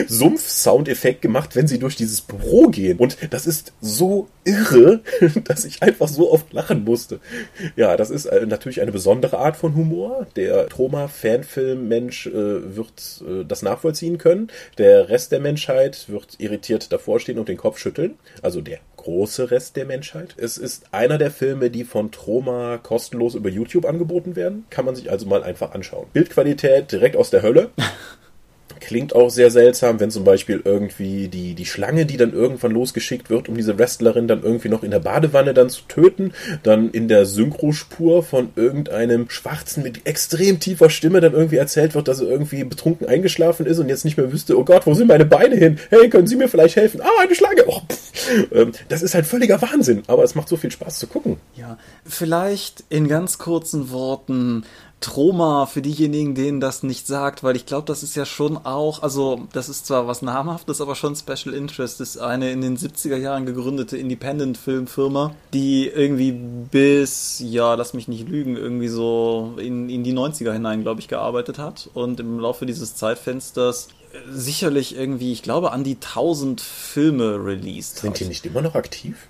[0.08, 2.98] Sumpf-Soundeffekt gemacht, wenn sie durch dieses Büro gehen.
[2.98, 5.00] Und das ist so irre,
[5.44, 7.20] dass ich einfach so oft lachen musste.
[7.76, 10.26] Ja, das ist äh, natürlich eine besondere Art von Humor.
[10.36, 14.48] Der Troma-Fanfilm-Mensch äh, wird äh, das nachvollziehen können.
[14.78, 18.14] Der Rest der Menschheit wird irritiert davor stehen und den Kopf schütteln.
[18.42, 20.34] Also der große Rest der Menschheit.
[20.36, 24.64] Es ist einer der Filme, die von Troma kostenlos über YouTube angeboten werden.
[24.68, 26.08] Kann man sich also mal einfach anschauen.
[26.12, 27.70] Bildqualität direkt aus der Hölle.
[28.80, 33.30] Klingt auch sehr seltsam, wenn zum Beispiel irgendwie die, die Schlange, die dann irgendwann losgeschickt
[33.30, 37.08] wird, um diese Wrestlerin dann irgendwie noch in der Badewanne dann zu töten, dann in
[37.08, 42.28] der Synchrospur von irgendeinem Schwarzen mit extrem tiefer Stimme dann irgendwie erzählt wird, dass er
[42.28, 45.56] irgendwie betrunken eingeschlafen ist und jetzt nicht mehr wüsste, oh Gott, wo sind meine Beine
[45.56, 45.78] hin?
[45.90, 47.00] Hey, können Sie mir vielleicht helfen?
[47.00, 47.64] Ah, eine Schlange!
[47.66, 47.80] Oh,
[48.52, 51.38] ähm, das ist halt völliger Wahnsinn, aber es macht so viel Spaß zu gucken.
[51.56, 54.64] Ja, vielleicht in ganz kurzen Worten,
[55.00, 59.02] Troma für diejenigen, denen das nicht sagt, weil ich glaube, das ist ja schon auch,
[59.02, 63.16] also das ist zwar was namhaftes, aber schon Special Interest, ist eine in den 70er
[63.16, 70.02] Jahren gegründete Independent-Filmfirma, die irgendwie bis, ja, lass mich nicht lügen, irgendwie so in, in
[70.02, 71.90] die 90er hinein, glaube ich, gearbeitet hat.
[71.92, 73.88] Und im Laufe dieses Zeitfensters
[74.30, 77.98] sicherlich irgendwie, ich glaube, an die 1000 Filme released.
[77.98, 79.28] Sind die nicht immer noch aktiv?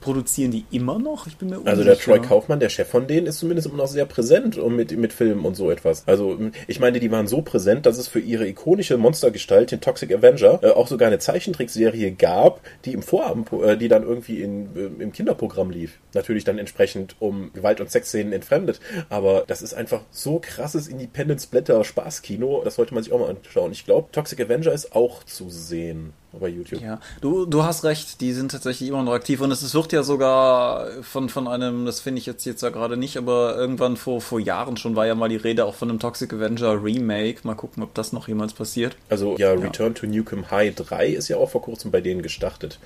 [0.00, 1.26] Produzieren die immer noch?
[1.26, 1.70] Ich bin mir unsicher.
[1.70, 4.76] Also der Troy Kaufmann, der Chef von denen, ist zumindest immer noch sehr präsent und
[4.76, 6.06] mit, mit Filmen und so etwas.
[6.06, 10.12] Also ich meine, die waren so präsent, dass es für ihre ikonische Monstergestalt, den Toxic
[10.14, 14.76] Avenger, äh, auch sogar eine Zeichentrickserie gab, die im Vorabend, äh, die dann irgendwie in,
[14.76, 15.98] äh, im Kinderprogramm lief.
[16.14, 18.80] Natürlich dann entsprechend um Gewalt- und Sexszenen entfremdet.
[19.08, 23.30] Aber das ist einfach so krasses Independent Splatter Spaßkino, das sollte man sich auch mal
[23.30, 23.72] anschauen.
[23.72, 26.82] Ich glaube, Toxic Avenger ist auch zu sehen bei YouTube.
[26.82, 30.02] Ja, du, du hast recht, die sind tatsächlich immer noch aktiv und es wird ja
[30.02, 34.20] sogar von, von einem, das finde ich jetzt, jetzt ja gerade nicht, aber irgendwann vor,
[34.20, 37.38] vor Jahren schon war ja mal die Rede auch von einem Toxic Avenger Remake.
[37.44, 38.94] Mal gucken, ob das noch jemals passiert.
[39.08, 40.00] Also ja, Return ja.
[40.00, 42.78] to Nukem High 3 ist ja auch vor kurzem bei denen gestartet.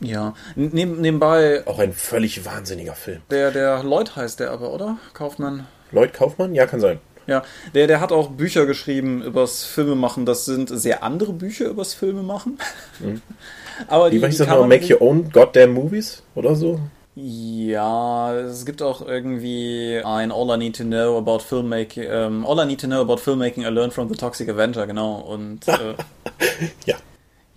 [0.00, 1.62] Ja, Neb nebenbei.
[1.66, 3.22] Auch ein völlig wahnsinniger Film.
[3.30, 4.98] Der, der Lloyd heißt der aber, oder?
[5.14, 5.66] Kaufmann.
[5.92, 6.54] Lloyd Kaufmann?
[6.54, 7.00] Ja, kann sein.
[7.28, 7.42] Ja,
[7.74, 10.24] der, der hat auch Bücher geschrieben übers Filmemachen.
[10.24, 12.58] Das sind sehr andere Bücher übers Filmemachen.
[12.98, 13.22] Mhm.
[13.86, 14.66] Aber die, Wie die das noch?
[14.66, 16.80] Make Your Own Goddamn Movies oder so?
[17.14, 22.58] Ja, es gibt auch irgendwie ein All I Need to Know about Filmmaking, ähm, All
[22.60, 25.16] I Need to Know about Filmmaking I Learned from the Toxic Avenger, genau.
[25.16, 25.94] Und äh,
[26.86, 26.96] ja.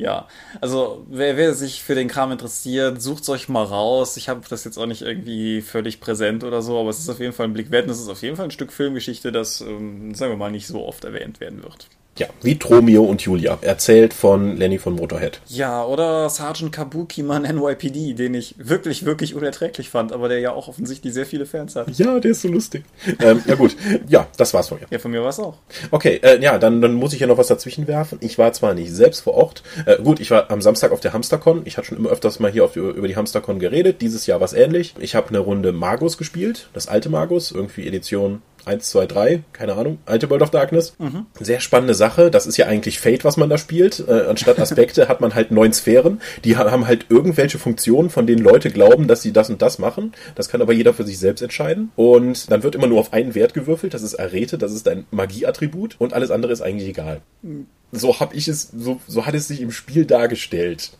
[0.02, 0.28] Ja,
[0.62, 4.18] also wer, wer sich für den Kram interessiert, sucht euch mal raus.
[4.18, 7.20] Ich habe das jetzt auch nicht irgendwie völlig präsent oder so, aber es ist auf
[7.20, 9.62] jeden Fall ein Blick wert und es ist auf jeden Fall ein Stück Filmgeschichte, das,
[9.62, 11.88] ähm, sagen wir mal, nicht so oft erwähnt werden wird.
[12.18, 15.40] Ja, wie Tromeo und Julia, erzählt von Lenny von Motorhead.
[15.48, 20.52] Ja, oder Sergeant Kabuki Man NYPD, den ich wirklich, wirklich unerträglich fand, aber der ja
[20.52, 21.90] auch offensichtlich sehr viele Fans hat.
[21.98, 22.84] Ja, der ist so lustig.
[23.22, 23.78] ähm, ja gut,
[24.10, 24.88] ja, das war's von mir.
[24.90, 25.58] Ja, von mir war's auch.
[25.90, 28.18] Okay, äh, ja, dann, dann muss ich ja noch was dazwischen werfen.
[28.22, 31.14] Ich war zwar nicht selbst vor Ort, äh, gut, ich war am Samstag auf der
[31.14, 31.62] Hamstercon.
[31.64, 34.02] Ich hatte schon immer öfters mal hier auf, über die Hamstercon geredet.
[34.02, 34.96] Dieses Jahr war es ähnlich.
[35.00, 39.76] Ich habe eine Runde Magus gespielt, das alte Magus, irgendwie Edition 1, 2, 3, keine
[39.76, 40.96] Ahnung, alte World of Darkness.
[41.00, 41.26] Mhm.
[41.40, 42.32] Sehr spannende Sache.
[42.32, 44.04] Das ist ja eigentlich Fate, was man da spielt.
[44.08, 46.22] Äh, anstatt Aspekte hat man halt neun Sphären.
[46.44, 50.14] Die haben halt irgendwelche Funktionen, von denen Leute glauben, dass sie das und das machen.
[50.36, 51.92] Das kann aber jeder für sich selbst entscheiden.
[51.96, 53.94] Und dann wird immer nur auf einen Wert gewürfelt.
[53.94, 55.96] Das ist Arete, das ist ein Magieattribut.
[56.00, 57.22] Und alles andere ist eigentlich egal.
[57.42, 57.68] Mhm.
[57.92, 60.92] So habe ich es, so, so hat es sich im Spiel dargestellt.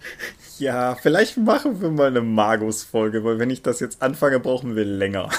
[0.60, 4.86] Ja, vielleicht machen wir mal eine Magus-Folge, weil wenn ich das jetzt anfange, brauchen wir
[4.86, 5.30] länger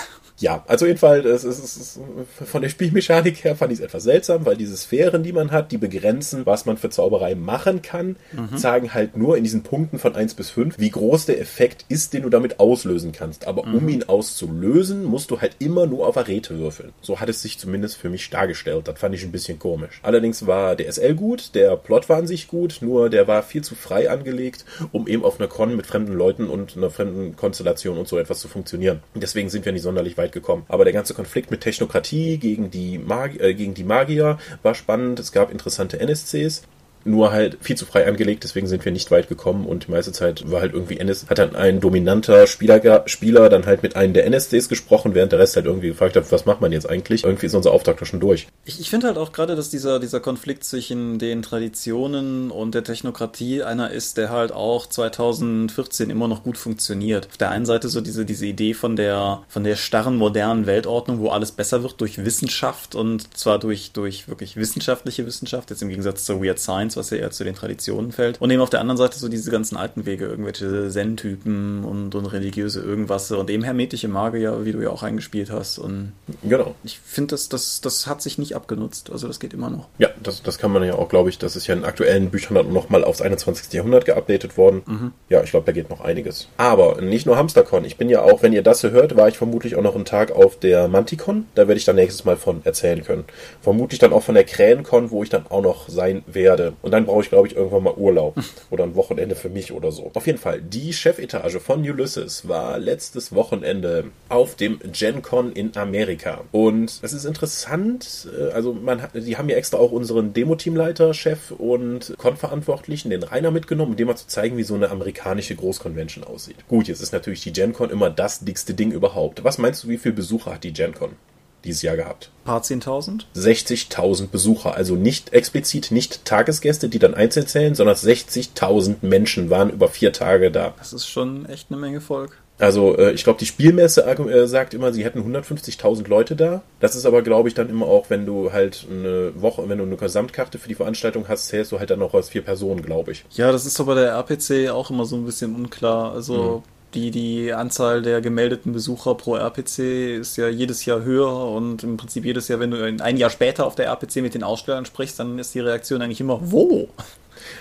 [0.42, 2.00] ja, also jedenfalls, es ist, es ist,
[2.44, 5.70] von der Spielmechanik her fand ich es etwas seltsam, weil diese Sphären, die man hat,
[5.70, 8.56] die begrenzen, was man für Zauberei machen kann, mhm.
[8.56, 12.12] sagen halt nur in diesen Punkten von 1 bis 5, wie groß der Effekt ist,
[12.12, 13.46] den du damit auslösen kannst.
[13.46, 13.74] Aber mhm.
[13.74, 16.92] um ihn auszulösen, musst du halt immer nur auf Arete würfeln.
[17.02, 18.88] So hat es sich zumindest für mich dargestellt.
[18.88, 20.00] Das fand ich ein bisschen komisch.
[20.02, 23.62] Allerdings war der SL gut, der Plot war an sich gut, nur der war viel
[23.62, 27.96] zu frei angelegt, um eben auf einer Con mit fremden Leuten und einer fremden Konstellation
[27.96, 29.02] und so etwas zu funktionieren.
[29.14, 30.64] Deswegen sind wir nicht sonderlich weit weit gekommen.
[30.68, 35.20] Aber der ganze Konflikt mit Technokratie gegen die, Mag äh, gegen die Magier war spannend.
[35.20, 36.62] Es gab interessante NSCs.
[37.04, 40.12] Nur halt viel zu frei angelegt, deswegen sind wir nicht weit gekommen und die meiste
[40.12, 44.12] Zeit war halt irgendwie NS, hat dann ein dominanter Spieler, Spieler dann halt mit einem
[44.12, 47.24] der NSDs gesprochen, während der Rest halt irgendwie gefragt hat, was macht man jetzt eigentlich?
[47.24, 48.46] Irgendwie ist unser Auftrag doch schon durch.
[48.64, 52.84] Ich, ich finde halt auch gerade, dass dieser, dieser Konflikt zwischen den Traditionen und der
[52.84, 57.28] Technokratie einer ist, der halt auch 2014 immer noch gut funktioniert.
[57.28, 61.20] Auf der einen Seite so diese, diese Idee von der, von der starren, modernen Weltordnung,
[61.20, 65.88] wo alles besser wird durch Wissenschaft und zwar durch, durch wirklich wissenschaftliche Wissenschaft, jetzt im
[65.88, 68.40] Gegensatz zur Weird Science, was ja eher zu den Traditionen fällt.
[68.40, 72.26] Und eben auf der anderen Seite so diese ganzen alten Wege, irgendwelche Zen-Typen und, und
[72.26, 75.78] religiöse irgendwas und eben hermetische Magier, wie du ja auch eingespielt hast.
[75.78, 76.74] Und genau.
[76.84, 79.10] Ich finde, das, das, das hat sich nicht abgenutzt.
[79.10, 79.88] Also das geht immer noch.
[79.98, 82.54] Ja, das, das kann man ja auch, glaube ich, das ist ja in aktuellen Büchern
[82.54, 83.72] dann nochmal aufs 21.
[83.72, 84.82] Jahrhundert geupdatet worden.
[84.86, 85.12] Mhm.
[85.28, 86.48] Ja, ich glaube, da geht noch einiges.
[86.56, 87.84] Aber nicht nur HamsterCon.
[87.84, 90.04] Ich bin ja auch, wenn ihr das hier hört, war ich vermutlich auch noch einen
[90.04, 91.46] Tag auf der Manticon.
[91.54, 93.24] Da werde ich dann nächstes Mal von erzählen können.
[93.60, 96.74] Vermutlich dann auch von der Krähencon, wo ich dann auch noch sein werde.
[96.82, 98.36] Und dann brauche ich, glaube ich, irgendwann mal Urlaub.
[98.70, 100.10] oder ein Wochenende für mich oder so.
[100.14, 106.42] Auf jeden Fall, die Chefetage von Ulysses war letztes Wochenende auf dem GenCon in Amerika.
[106.52, 111.14] Und es ist interessant, äh, also man hat, die haben ja extra auch unseren Demo-Teamleiter,
[111.14, 115.54] Chef und Con-Verantwortlichen, den Rainer mitgenommen, um dem mal zu zeigen, wie so eine amerikanische
[115.54, 116.56] Großconvention aussieht.
[116.68, 119.44] Gut, jetzt ist natürlich die GenCon immer das dickste Ding überhaupt.
[119.44, 121.16] Was meinst du, wie viele Besucher hat die GenCon?
[121.64, 122.30] Dieses Jahr gehabt.
[122.42, 123.24] Ein paar 10.000?
[123.36, 129.70] 60.000 Besucher, also nicht explizit nicht Tagesgäste, die dann einzeln zählen, sondern 60.000 Menschen waren
[129.70, 130.74] über vier Tage da.
[130.78, 132.38] Das ist schon echt eine Menge Volk.
[132.58, 136.62] Also äh, ich glaube, die Spielmesse äh, sagt immer, sie hätten 150.000 Leute da.
[136.78, 139.84] Das ist aber, glaube ich, dann immer auch, wenn du halt eine Woche, wenn du
[139.84, 143.12] eine Gesamtkarte für die Veranstaltung hast, zählst du halt dann noch als vier Personen, glaube
[143.12, 143.24] ich.
[143.30, 146.12] Ja, das ist aber der RPC auch immer so ein bisschen unklar.
[146.12, 151.48] Also mhm die, die Anzahl der gemeldeten Besucher pro RPC ist ja jedes Jahr höher
[151.48, 154.42] und im Prinzip jedes Jahr, wenn du ein Jahr später auf der RPC mit den
[154.42, 156.88] Ausstellern sprichst, dann ist die Reaktion eigentlich immer, wo?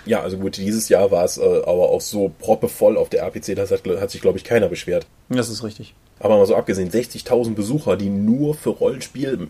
[0.06, 3.56] Ja, also gut, dieses Jahr war es äh, aber auch so proppevoll auf der RPC,
[3.56, 5.06] das hat, hat sich, glaube ich, keiner beschwert.
[5.30, 5.94] Das ist richtig.
[6.22, 9.48] Aber mal so abgesehen, 60.000 Besucher, die nur für Rollenspiel,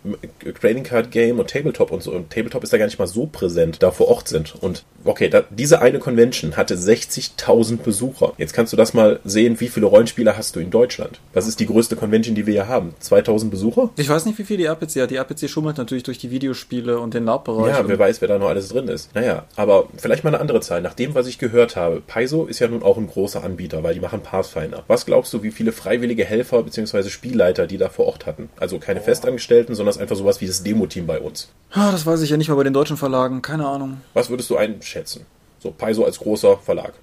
[0.59, 3.25] Trading Card Game und Tabletop und so, und Tabletop ist da gar nicht mal so
[3.25, 4.55] präsent, da vor Ort sind.
[4.61, 8.33] Und okay, da, diese eine Convention hatte 60.000 Besucher.
[8.37, 11.19] Jetzt kannst du das mal sehen, wie viele Rollenspieler hast du in Deutschland?
[11.33, 12.93] Was ist die größte Convention, die wir hier haben?
[12.99, 13.89] 2000 Besucher?
[13.97, 15.11] Ich weiß nicht, wie viel die RPC hat.
[15.11, 17.75] Die RPC schummelt natürlich durch die Videospiele und den Lab-Bereich.
[17.75, 19.13] Ja, wer weiß, wer da noch alles drin ist.
[19.13, 20.81] Naja, aber vielleicht mal eine andere Zahl.
[20.81, 23.93] Nach dem, was ich gehört habe, Paizo ist ja nun auch ein großer Anbieter, weil
[23.93, 24.83] die machen Pathfinder.
[24.87, 27.09] Was glaubst du, wie viele freiwillige Helfer bzw.
[27.09, 28.49] Spielleiter, die da vor Ort hatten.
[28.57, 29.03] Also keine oh.
[29.03, 31.49] Festangestellten, sondern einfach sowas wie das Demo-Team bei uns.
[31.71, 34.01] Ah, das weiß ich ja nicht mal bei den deutschen Verlagen, keine Ahnung.
[34.13, 35.25] Was würdest du einschätzen?
[35.59, 36.93] So, Paizo als großer Verlag.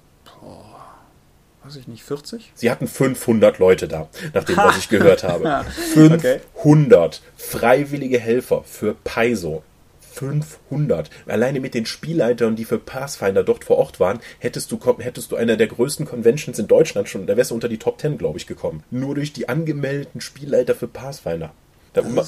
[0.43, 0.57] Oh,
[1.63, 2.51] weiß ich nicht, 40?
[2.55, 5.65] Sie hatten 500 Leute da, nach dem, was ich gehört habe.
[5.93, 7.19] 500 okay.
[7.37, 9.63] freiwillige Helfer für Paizo.
[10.13, 11.09] 500.
[11.27, 15.35] Alleine mit den Spielleitern, die für Pathfinder dort vor Ort waren, hättest du, hättest du
[15.35, 18.37] einer der größten Conventions in Deutschland schon, da wärst du unter die Top 10, glaube
[18.37, 18.83] ich, gekommen.
[18.91, 21.53] Nur durch die angemeldeten Spielleiter für Pathfinder.
[21.93, 22.19] Da, um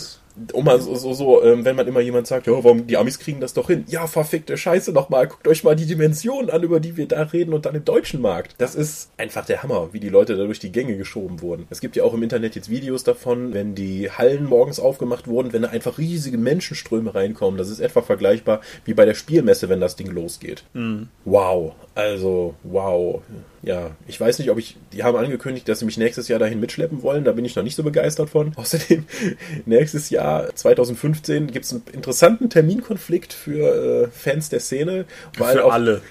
[0.64, 3.40] mal so, so, so ähm, wenn man immer jemand sagt, ja, warum die Amis kriegen
[3.40, 3.86] das doch hin.
[3.88, 5.28] Ja, verfickte Scheiße nochmal.
[5.28, 8.22] Guckt euch mal die Dimensionen an, über die wir da reden und dann im deutschen
[8.22, 8.56] Markt.
[8.58, 11.68] Das ist einfach der Hammer, wie die Leute da durch die Gänge geschoben wurden.
[11.70, 15.54] Es gibt ja auch im Internet jetzt Videos davon, wenn die Hallen morgens aufgemacht wurden,
[15.54, 17.58] wenn da einfach riesige Menschenströme reinkommen.
[17.58, 20.64] Das ist etwa vergleichbar wie bei der Spielmesse, wenn das Ding losgeht.
[20.74, 21.10] Mhm.
[21.26, 21.74] Wow.
[21.96, 23.22] Also, wow
[23.64, 26.60] ja, ich weiß nicht, ob ich, die haben angekündigt, dass sie mich nächstes Jahr dahin
[26.60, 28.54] mitschleppen wollen, da bin ich noch nicht so begeistert von.
[28.56, 29.06] Außerdem,
[29.66, 30.21] nächstes Jahr
[30.54, 35.06] 2015 gibt es einen interessanten Terminkonflikt für äh, Fans der Szene.
[35.38, 36.02] Weil für auch, alle.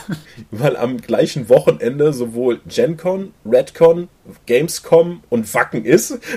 [0.50, 4.08] weil am gleichen Wochenende sowohl GenCon, Redcon,
[4.46, 6.18] Gamescom und Wacken ist.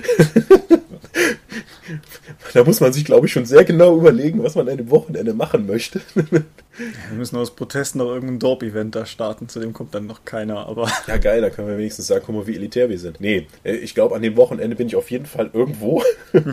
[2.54, 5.34] da muss man sich, glaube ich, schon sehr genau überlegen, was man an dem Wochenende
[5.34, 6.02] machen möchte.
[6.14, 10.68] Wir müssen aus Protest noch irgendein Dorp-Event da starten, zu dem kommt dann noch keiner,
[10.68, 10.90] aber.
[11.08, 13.20] Ja, geil, da können wir wenigstens sagen, guck mal, wie elitär wir sind.
[13.20, 16.04] Nee, äh, ich glaube, an dem Wochenende bin ich auf jeden Fall irgendwo.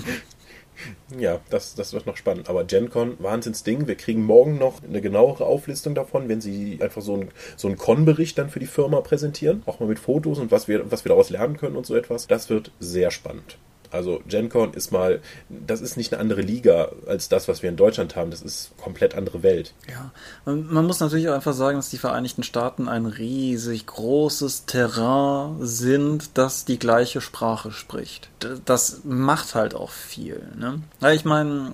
[1.19, 2.49] ja, das, das wird noch spannend.
[2.49, 3.87] Aber GenCon, Wahnsinnsding.
[3.87, 7.79] Wir kriegen morgen noch eine genauere Auflistung davon, wenn sie einfach so einen so einen
[7.79, 9.63] Con-Bericht dann für die Firma präsentieren.
[9.67, 12.27] Auch mal mit Fotos und was wir, was wir daraus lernen können und so etwas.
[12.27, 13.59] Das wird sehr spannend.
[13.91, 17.77] Also GenCon ist mal, das ist nicht eine andere Liga als das, was wir in
[17.77, 18.31] Deutschland haben.
[18.31, 19.73] Das ist komplett andere Welt.
[19.89, 20.11] Ja,
[20.45, 25.57] man, man muss natürlich auch einfach sagen, dass die Vereinigten Staaten ein riesig großes Terrain
[25.61, 28.31] sind, das die gleiche Sprache spricht.
[28.65, 30.43] Das macht halt auch viel.
[30.59, 30.83] Ne?
[31.13, 31.73] Ich meine,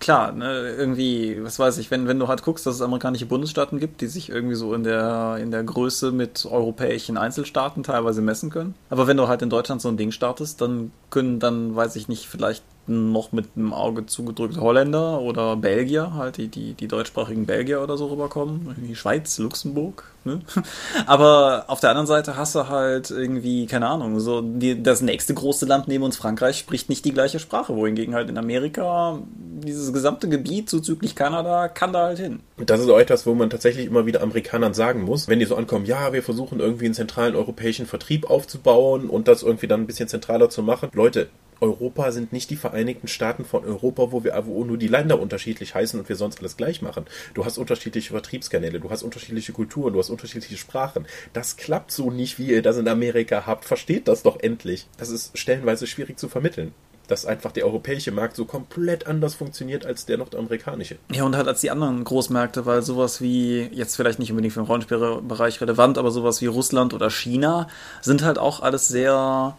[0.00, 3.78] klar, ne, irgendwie, was weiß ich, wenn, wenn du halt guckst, dass es amerikanische Bundesstaaten
[3.78, 8.50] gibt, die sich irgendwie so in der, in der Größe mit europäischen Einzelstaaten teilweise messen
[8.50, 8.74] können.
[8.90, 12.08] Aber wenn du halt in Deutschland so ein Ding startest, dann können dann, weiß ich
[12.08, 17.46] nicht, vielleicht noch mit einem Auge zugedrückt Holländer oder Belgier, halt die, die, die deutschsprachigen
[17.46, 18.74] Belgier oder so rüberkommen.
[18.76, 20.04] Die Schweiz, Luxemburg.
[20.24, 20.40] Ne?
[21.06, 25.34] Aber auf der anderen Seite hast du halt irgendwie, keine Ahnung, so die, das nächste
[25.34, 29.18] große Land neben uns, Frankreich, spricht nicht die gleiche Sprache, wohingegen halt in Amerika
[29.64, 32.40] dieses gesamte Gebiet zuzüglich Kanada kann da halt hin.
[32.56, 35.56] Das ist auch etwas, wo man tatsächlich immer wieder Amerikanern sagen muss, wenn die so
[35.56, 39.86] ankommen, ja, wir versuchen irgendwie einen zentralen europäischen Vertrieb aufzubauen und das irgendwie dann ein
[39.86, 40.90] bisschen zentraler zu machen.
[40.92, 41.28] Leute,
[41.60, 45.74] Europa sind nicht die Vereinigten Staaten von Europa, wo wir wo nur die Länder unterschiedlich
[45.74, 47.06] heißen und wir sonst alles gleich machen.
[47.34, 51.06] Du hast unterschiedliche Vertriebskanäle, du hast unterschiedliche Kulturen, du hast unterschiedliche Sprachen.
[51.32, 53.64] Das klappt so nicht, wie ihr das in Amerika habt.
[53.64, 54.86] Versteht das doch endlich.
[54.96, 56.72] Das ist stellenweise schwierig zu vermitteln
[57.08, 60.98] dass einfach der europäische Markt so komplett anders funktioniert als der nordamerikanische.
[61.10, 64.60] Ja, und halt als die anderen Großmärkte, weil sowas wie, jetzt vielleicht nicht unbedingt für
[64.60, 67.68] den Rollenspielbereich relevant, aber sowas wie Russland oder China
[68.02, 69.56] sind halt auch alles sehr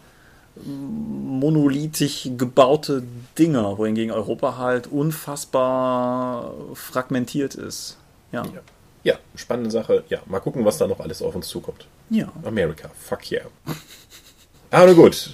[0.56, 3.02] monolithisch gebaute
[3.38, 7.96] Dinger, wohingegen Europa halt unfassbar fragmentiert ist.
[8.32, 8.44] Ja.
[8.44, 8.60] ja.
[9.02, 10.04] Ja, spannende Sache.
[10.08, 11.86] Ja, mal gucken, was da noch alles auf uns zukommt.
[12.10, 12.30] Ja.
[12.44, 13.46] Amerika, fuck yeah.
[14.70, 15.30] Aber gut.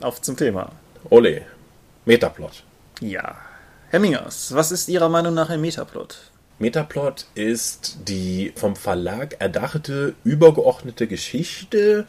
[0.00, 0.70] Auf zum Thema.
[1.08, 1.46] Ole.
[2.04, 2.62] Metaplot.
[3.00, 3.36] Ja.
[3.90, 6.30] Hemmingers, was ist Ihrer Meinung nach ein Metaplot?
[6.58, 12.06] Metaplot ist die vom Verlag erdachte, übergeordnete Geschichte,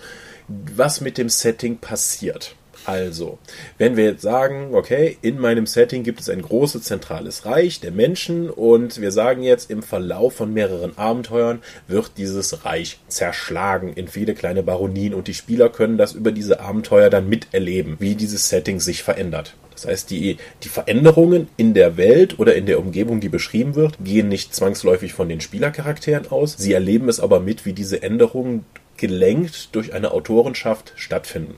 [0.75, 2.55] was mit dem Setting passiert.
[2.85, 3.37] Also,
[3.77, 7.91] wenn wir jetzt sagen, okay, in meinem Setting gibt es ein großes zentrales Reich der
[7.91, 14.07] Menschen und wir sagen jetzt, im Verlauf von mehreren Abenteuern wird dieses Reich zerschlagen in
[14.07, 18.49] viele kleine Baronien und die Spieler können das über diese Abenteuer dann miterleben, wie dieses
[18.49, 19.53] Setting sich verändert.
[19.73, 23.97] Das heißt, die, die Veränderungen in der Welt oder in der Umgebung, die beschrieben wird,
[24.03, 26.55] gehen nicht zwangsläufig von den Spielercharakteren aus.
[26.57, 28.65] Sie erleben es aber mit, wie diese Änderungen
[29.01, 31.55] gelenkt durch eine Autorenschaft stattfinden.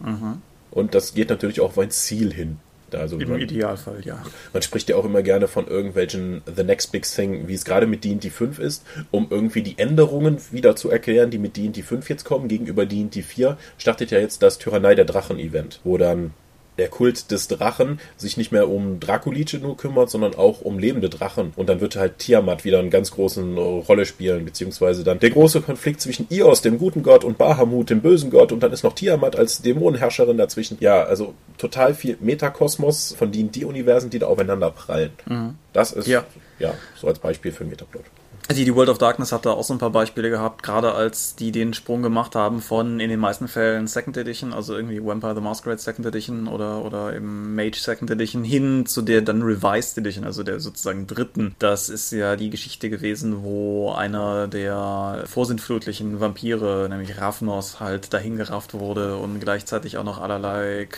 [0.00, 0.40] Mhm.
[0.70, 2.58] Und das geht natürlich auch auf ein Ziel hin.
[2.92, 4.22] Also Im man, Idealfall, ja.
[4.52, 7.86] Man spricht ja auch immer gerne von irgendwelchen The Next Big Thing, wie es gerade
[7.86, 12.08] mit D&D 5 ist, um irgendwie die Änderungen wieder zu erklären, die mit D&D 5
[12.08, 12.48] jetzt kommen.
[12.48, 16.32] Gegenüber D&D 4 startet ja jetzt das Tyrannei der Drachen Event, wo dann
[16.78, 21.08] der Kult des Drachen sich nicht mehr um Draculice nur kümmert, sondern auch um lebende
[21.08, 21.52] Drachen.
[21.56, 23.42] Und dann wird halt Tiamat wieder eine ganz große
[23.88, 28.00] Rolle spielen, beziehungsweise dann der große Konflikt zwischen Ios, dem guten Gott, und Bahamut, dem
[28.00, 30.76] bösen Gott, und dann ist noch Tiamat als Dämonenherrscherin dazwischen.
[30.80, 35.10] Ja, also total viel Metakosmos von D&D-Universen, die da aufeinander prallen.
[35.26, 35.54] Mhm.
[35.72, 36.24] Das ist, ja.
[36.58, 38.04] ja, so als Beispiel für Metaplot.
[38.48, 41.34] Die, die World of Darkness hat da auch so ein paar Beispiele gehabt, gerade als
[41.34, 45.34] die den Sprung gemacht haben von in den meisten Fällen Second Edition, also irgendwie Vampire
[45.34, 49.98] the Masquerade Second Edition oder, oder eben Mage Second Edition hin zu der dann Revised
[49.98, 51.56] Edition, also der sozusagen dritten.
[51.58, 58.74] Das ist ja die Geschichte gewesen, wo einer der vorsintflutlichen Vampire, nämlich Ravnos, halt dahingerafft
[58.74, 60.88] wurde und gleichzeitig auch noch allerlei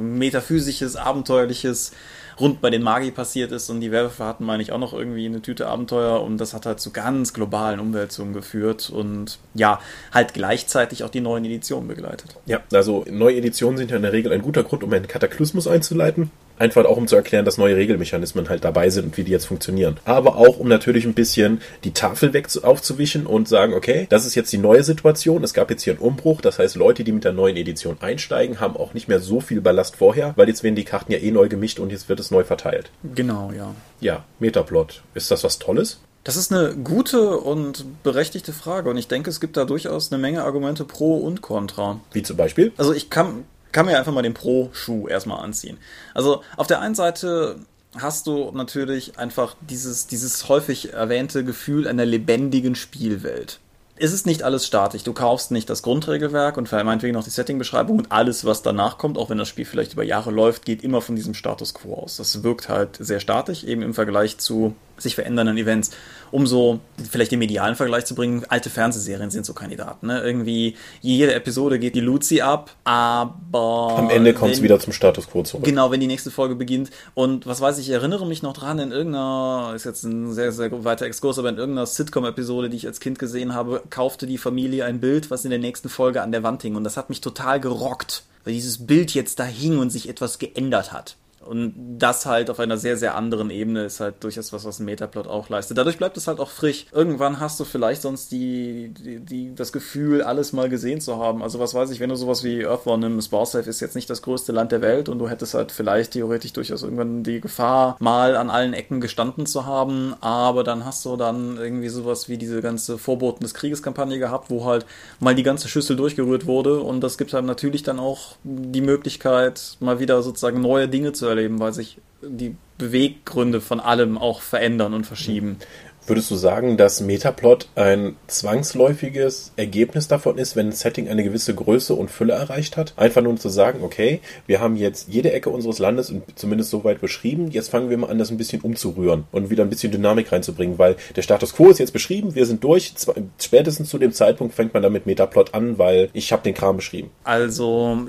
[0.00, 1.92] metaphysisches, abenteuerliches
[2.40, 5.26] rund bei den Magi passiert ist und die Werwölfe hatten, meine ich, auch noch irgendwie
[5.26, 9.80] eine Tüte Abenteuer und das hat halt zu ganz globalen Umwälzungen geführt und ja,
[10.12, 12.36] halt gleichzeitig auch die neuen Editionen begleitet.
[12.46, 15.66] Ja, also neue Editionen sind ja in der Regel ein guter Grund, um einen Kataklysmus
[15.66, 16.30] einzuleiten.
[16.62, 19.46] Einfach auch um zu erklären, dass neue Regelmechanismen halt dabei sind und wie die jetzt
[19.46, 19.96] funktionieren.
[20.04, 24.36] Aber auch um natürlich ein bisschen die Tafel weg aufzuwischen und sagen, okay, das ist
[24.36, 25.42] jetzt die neue Situation.
[25.42, 26.40] Es gab jetzt hier einen Umbruch.
[26.40, 29.60] Das heißt, Leute, die mit der neuen Edition einsteigen, haben auch nicht mehr so viel
[29.60, 32.30] Ballast vorher, weil jetzt werden die Karten ja eh neu gemischt und jetzt wird es
[32.30, 32.90] neu verteilt.
[33.12, 33.74] Genau, ja.
[33.98, 35.02] Ja, Metaplot.
[35.14, 35.98] Ist das was Tolles?
[36.22, 40.22] Das ist eine gute und berechtigte Frage und ich denke, es gibt da durchaus eine
[40.22, 41.98] Menge Argumente pro und contra.
[42.12, 42.70] Wie zum Beispiel?
[42.76, 45.78] Also ich kann, kann mir einfach mal den Pro-Schuh erstmal anziehen.
[46.14, 47.56] Also auf der einen Seite
[47.98, 53.58] hast du natürlich einfach dieses, dieses häufig erwähnte Gefühl einer lebendigen Spielwelt.
[53.96, 55.04] Es ist nicht alles statisch.
[55.04, 59.18] Du kaufst nicht das Grundregelwerk und meinetwegen noch die Settingbeschreibung und alles, was danach kommt,
[59.18, 62.16] auch wenn das Spiel vielleicht über Jahre läuft, geht immer von diesem Status quo aus.
[62.16, 65.90] Das wirkt halt sehr statisch, eben im Vergleich zu sich verändernden Events
[66.32, 70.06] um so vielleicht den medialen Vergleich zu bringen, alte Fernsehserien sind so Kandidaten.
[70.08, 70.20] Ne?
[70.22, 73.98] Irgendwie jede Episode geht die Luzi ab, aber.
[73.98, 75.64] Am Ende kommt es wieder zum Status quo zurück.
[75.64, 76.90] Genau, wenn die nächste Folge beginnt.
[77.14, 80.52] Und was weiß ich, ich erinnere mich noch dran, in irgendeiner, ist jetzt ein sehr,
[80.52, 84.38] sehr weiter Exkurs, aber in irgendeiner Sitcom-Episode, die ich als Kind gesehen habe, kaufte die
[84.38, 86.76] Familie ein Bild, was in der nächsten Folge an der Wand hing.
[86.76, 90.38] Und das hat mich total gerockt, weil dieses Bild jetzt da hing und sich etwas
[90.38, 91.16] geändert hat.
[91.44, 94.84] Und das halt auf einer sehr, sehr anderen Ebene ist halt durchaus was, was ein
[94.84, 95.78] Metaplot auch leistet.
[95.78, 96.86] Dadurch bleibt es halt auch frisch.
[96.92, 101.42] Irgendwann hast du vielleicht sonst die, die, die, das Gefühl, alles mal gesehen zu haben.
[101.42, 104.22] Also was weiß ich, wenn du sowas wie Earthborn nimmst, Barsafe ist jetzt nicht das
[104.22, 108.36] größte Land der Welt und du hättest halt vielleicht theoretisch durchaus irgendwann die Gefahr, mal
[108.36, 112.62] an allen Ecken gestanden zu haben, aber dann hast du dann irgendwie sowas wie diese
[112.62, 114.86] ganze Vorboten des Kriegeskampagne gehabt, wo halt
[115.20, 119.76] mal die ganze Schüssel durchgerührt wurde und das gibt halt natürlich dann auch die Möglichkeit,
[119.80, 124.94] mal wieder sozusagen neue Dinge zu erleben, weil sich die Beweggründe von allem auch verändern
[124.94, 125.58] und verschieben.
[126.04, 131.54] Würdest du sagen, dass Metaplot ein zwangsläufiges Ergebnis davon ist, wenn ein Setting eine gewisse
[131.54, 132.94] Größe und Fülle erreicht hat?
[132.96, 137.00] Einfach nur zu sagen, okay, wir haben jetzt jede Ecke unseres Landes zumindest so weit
[137.00, 140.32] beschrieben, jetzt fangen wir mal an, das ein bisschen umzurühren und wieder ein bisschen Dynamik
[140.32, 142.94] reinzubringen, weil der Status quo ist jetzt beschrieben, wir sind durch,
[143.38, 146.76] spätestens zu dem Zeitpunkt fängt man dann mit Metaplot an, weil ich habe den Kram
[146.76, 147.10] beschrieben.
[147.22, 148.08] Also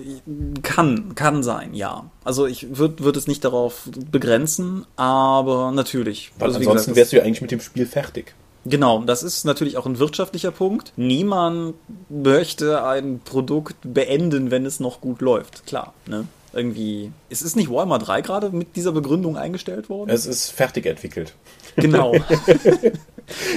[0.64, 2.10] kann, kann sein, ja.
[2.24, 6.32] Also ich würde würd es nicht darauf begrenzen, aber natürlich.
[6.40, 8.34] Weil also, ansonsten wärst du ja eigentlich mit dem Spiel fertig.
[8.66, 10.94] Genau, das ist natürlich auch ein wirtschaftlicher Punkt.
[10.96, 11.76] Niemand
[12.10, 15.66] möchte ein Produkt beenden, wenn es noch gut läuft.
[15.66, 16.28] Klar, ne?
[16.54, 17.12] Irgendwie.
[17.30, 20.12] Es ist nicht Warhammer 3 gerade mit dieser Begründung eingestellt worden?
[20.12, 21.34] Es ist fertig entwickelt.
[21.76, 22.14] Genau.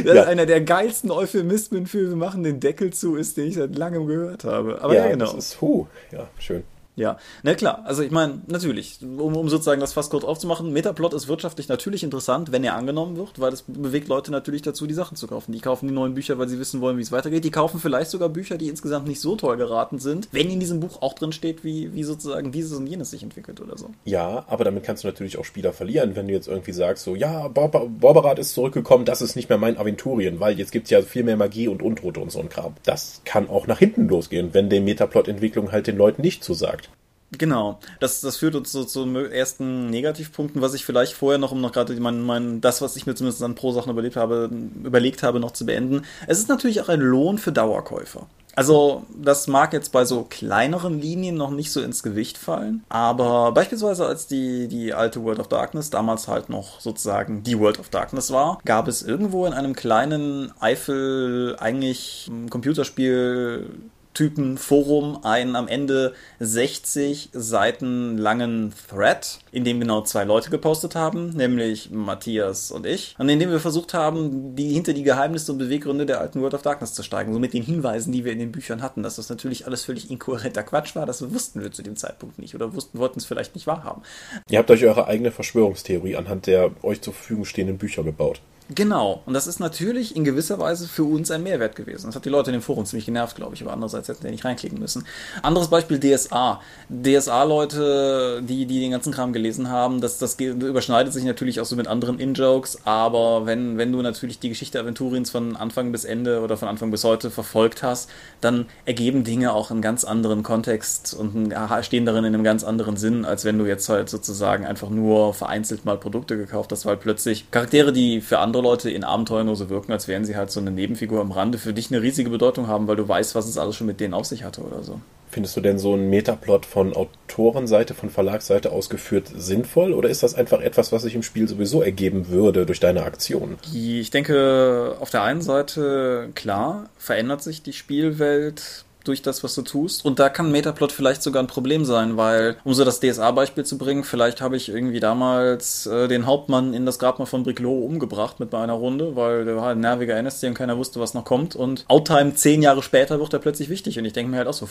[0.05, 0.23] Das ja.
[0.23, 3.77] ist einer der geilsten Euphemismen für wir machen den Deckel zu ist, den ich seit
[3.77, 4.81] langem gehört habe.
[4.81, 5.25] Aber ja, ja genau.
[5.25, 6.63] Das ist, huh, ja, schön.
[6.97, 11.13] Ja, na klar, also ich meine, natürlich, um, um sozusagen das fast kurz aufzumachen, Metaplot
[11.13, 14.95] ist wirtschaftlich natürlich interessant, wenn er angenommen wird, weil es bewegt Leute natürlich dazu, die
[14.95, 15.53] Sachen zu kaufen.
[15.53, 17.45] Die kaufen die neuen Bücher, weil sie wissen wollen, wie es weitergeht.
[17.45, 20.81] Die kaufen vielleicht sogar Bücher, die insgesamt nicht so toll geraten sind, wenn in diesem
[20.81, 23.91] Buch auch drin steht, wie, wie sozusagen dieses und jenes sich entwickelt oder so.
[24.07, 27.15] Ja, aber damit kannst du natürlich auch Spieler verlieren, wenn du jetzt irgendwie sagst, so,
[27.15, 31.03] ja, Borberat ist zurückgekommen, das ist nicht mehr mein Aventurien, weil jetzt gibt es ja
[31.03, 32.73] viel mehr Magie und Untote und so ein Kram.
[32.85, 36.86] Das kann auch nach hinten losgehen, wenn der Metaplot-Entwicklung halt den Leuten nicht zusagt.
[37.33, 41.61] Genau, das, das führt uns so zu ersten Negativpunkten, was ich vielleicht vorher noch, um
[41.61, 44.49] noch gerade mein, mein, das, was ich mir zumindest an Pro-Sachen überlebt habe,
[44.85, 46.03] überlegt habe, noch zu beenden.
[46.29, 48.27] Es ist natürlich auch ein Lohn für Dauerkäufer.
[48.55, 53.53] Also, das mag jetzt bei so kleineren Linien noch nicht so ins Gewicht fallen, aber
[53.53, 57.91] beispielsweise als die, die alte World of Darkness damals halt noch sozusagen die World of
[57.91, 63.69] Darkness war, gab es irgendwo in einem kleinen Eifel eigentlich Computerspiel
[64.17, 70.95] Typen Forum einen am Ende 60 Seiten langen Thread, in dem genau zwei Leute gepostet
[70.95, 75.53] haben, nämlich Matthias und ich, und in dem wir versucht haben, die hinter die Geheimnisse
[75.53, 78.33] und Beweggründe der alten World of Darkness zu steigen, so mit den Hinweisen, die wir
[78.33, 81.71] in den Büchern hatten, dass das natürlich alles völlig inkohärenter Quatsch war, das wussten wir
[81.71, 84.01] zu dem Zeitpunkt nicht oder wussten, wollten es vielleicht nicht wahrhaben.
[84.49, 88.41] Ihr habt euch eure eigene Verschwörungstheorie anhand der euch zur Verfügung stehenden Bücher gebaut.
[88.75, 89.23] Genau.
[89.27, 92.07] Und das ist natürlich in gewisser Weise für uns ein Mehrwert gewesen.
[92.07, 93.63] Das hat die Leute in dem Forum ziemlich genervt, glaube ich.
[93.63, 95.07] Aber andererseits hätten die nicht reinklicken müssen.
[95.43, 96.61] Anderes Beispiel DSA.
[96.89, 101.77] DSA-Leute, die, die den ganzen Kram gelesen haben, das, das überschneidet sich natürlich auch so
[101.77, 102.81] mit anderen In-Jokes.
[102.85, 106.91] Aber wenn, wenn du natürlich die Geschichte Aventuriens von Anfang bis Ende oder von Anfang
[106.91, 108.11] bis heute verfolgt hast,
[108.41, 112.97] dann ergeben Dinge auch einen ganz anderen Kontext und stehen darin in einem ganz anderen
[112.97, 116.97] Sinn, als wenn du jetzt halt sozusagen einfach nur vereinzelt mal Produkte gekauft hast, weil
[116.97, 120.37] plötzlich Charaktere, die für andere andere Leute in Abenteuern nur so wirken, als wären sie
[120.37, 123.35] halt so eine Nebenfigur am Rande, für dich eine riesige Bedeutung haben, weil du weißt,
[123.35, 125.01] was es alles schon mit denen auf sich hatte oder so.
[125.29, 130.35] Findest du denn so einen Metaplot von Autorenseite, von Verlagsseite ausgeführt sinnvoll oder ist das
[130.35, 133.59] einfach etwas, was sich im Spiel sowieso ergeben würde durch deine Aktion?
[133.75, 139.63] Ich denke, auf der einen Seite, klar, verändert sich die Spielwelt durch das, was du
[139.63, 140.05] tust.
[140.05, 143.79] Und da kann Metaplot vielleicht sogar ein Problem sein, weil, um so das DSA-Beispiel zu
[143.79, 148.41] bringen, vielleicht habe ich irgendwie damals äh, den Hauptmann in das Grabmal von Briclot umgebracht
[148.41, 151.57] mit meiner Runde, weil der war ein nerviger NSC und keiner wusste, was noch kommt.
[151.57, 153.99] Und Outtime zehn Jahre später wird er plötzlich wichtig.
[153.99, 154.69] Und ich denke mir halt auch so,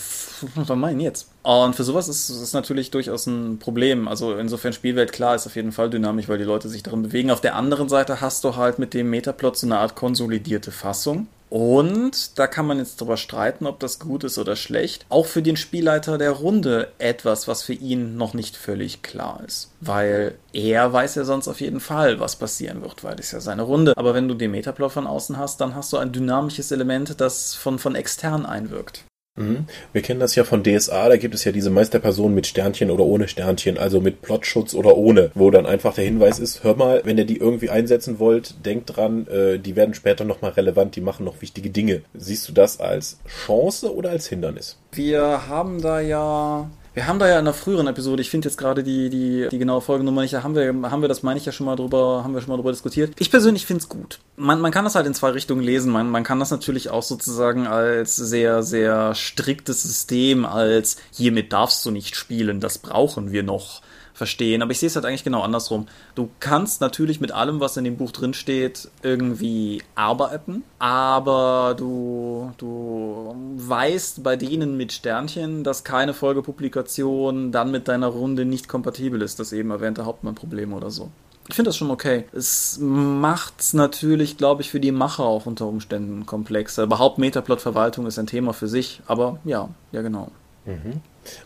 [0.55, 1.29] was meinen jetzt?
[1.43, 4.07] Und für sowas ist es natürlich durchaus ein Problem.
[4.07, 7.31] Also insofern Spielwelt, klar, ist auf jeden Fall dynamisch, weil die Leute sich darin bewegen.
[7.31, 11.27] Auf der anderen Seite hast du halt mit dem Metaplot so eine Art konsolidierte Fassung.
[11.49, 15.05] Und da kann man jetzt drüber streiten, ob das gut ist oder schlecht.
[15.09, 19.71] Auch für den Spielleiter der Runde etwas, was für ihn noch nicht völlig klar ist.
[19.79, 23.61] Weil er weiß ja sonst auf jeden Fall, was passieren wird, weil es ja seine
[23.61, 23.93] Runde.
[23.95, 27.53] Aber wenn du den Metaplot von außen hast, dann hast du ein dynamisches Element, das
[27.53, 29.05] von, von extern einwirkt.
[29.35, 29.65] Mhm.
[29.91, 33.03] Wir kennen das ja von DSA, da gibt es ja diese Meisterpersonen mit Sternchen oder
[33.03, 37.01] ohne Sternchen, also mit Plotschutz oder ohne, wo dann einfach der Hinweis ist, hör mal,
[37.03, 41.01] wenn ihr die irgendwie einsetzen wollt, denkt dran, äh, die werden später nochmal relevant, die
[41.01, 42.01] machen noch wichtige Dinge.
[42.13, 44.77] Siehst du das als Chance oder als Hindernis?
[44.93, 48.57] Wir haben da ja wir haben da ja in einer früheren Episode, ich finde jetzt
[48.57, 51.45] gerade die, die, die genaue Folgenummer nicht, da haben wir, haben wir das, meine ich
[51.45, 53.13] ja schon mal drüber, haben wir schon mal drüber diskutiert.
[53.19, 54.19] Ich persönlich finde es gut.
[54.37, 55.91] Man, man kann das halt in zwei Richtungen lesen.
[55.91, 61.85] Man, man kann das natürlich auch sozusagen als sehr, sehr striktes System, als hiermit darfst
[61.85, 63.81] du nicht spielen, das brauchen wir noch
[64.15, 64.63] verstehen.
[64.63, 65.87] Aber ich sehe es halt eigentlich genau andersrum.
[66.15, 72.51] Du kannst natürlich mit allem, was in dem Buch drin steht, irgendwie arbeiten, aber du,
[72.57, 79.21] du weißt bei denen mit Sternchen, dass keine Folgepublikation dann mit deiner Runde nicht kompatibel
[79.21, 81.11] ist, das eben erwähnte Hauptmann-Problem oder so.
[81.47, 82.25] Ich finde das schon okay.
[82.33, 86.83] Es macht es natürlich, glaube ich, für die Macher auch unter Umständen komplexer.
[86.83, 90.31] Überhaupt Metaplot-Verwaltung ist ein Thema für sich, aber ja, ja genau.
[90.65, 91.01] Mhm.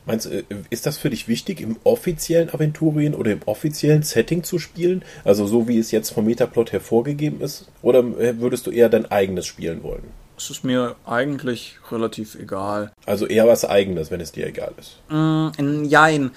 [0.05, 4.43] Meinst du, äh, ist das für dich wichtig, im offiziellen Aventurien oder im offiziellen Setting
[4.43, 5.03] zu spielen?
[5.23, 7.67] Also so wie es jetzt vom Metaplot hervorgegeben ist?
[7.81, 10.03] Oder äh, würdest du eher dein eigenes spielen wollen?
[10.37, 12.93] Es ist mir eigentlich relativ egal.
[13.05, 14.97] Also eher was eigenes, wenn es dir egal ist.
[15.09, 16.31] Mm, jein.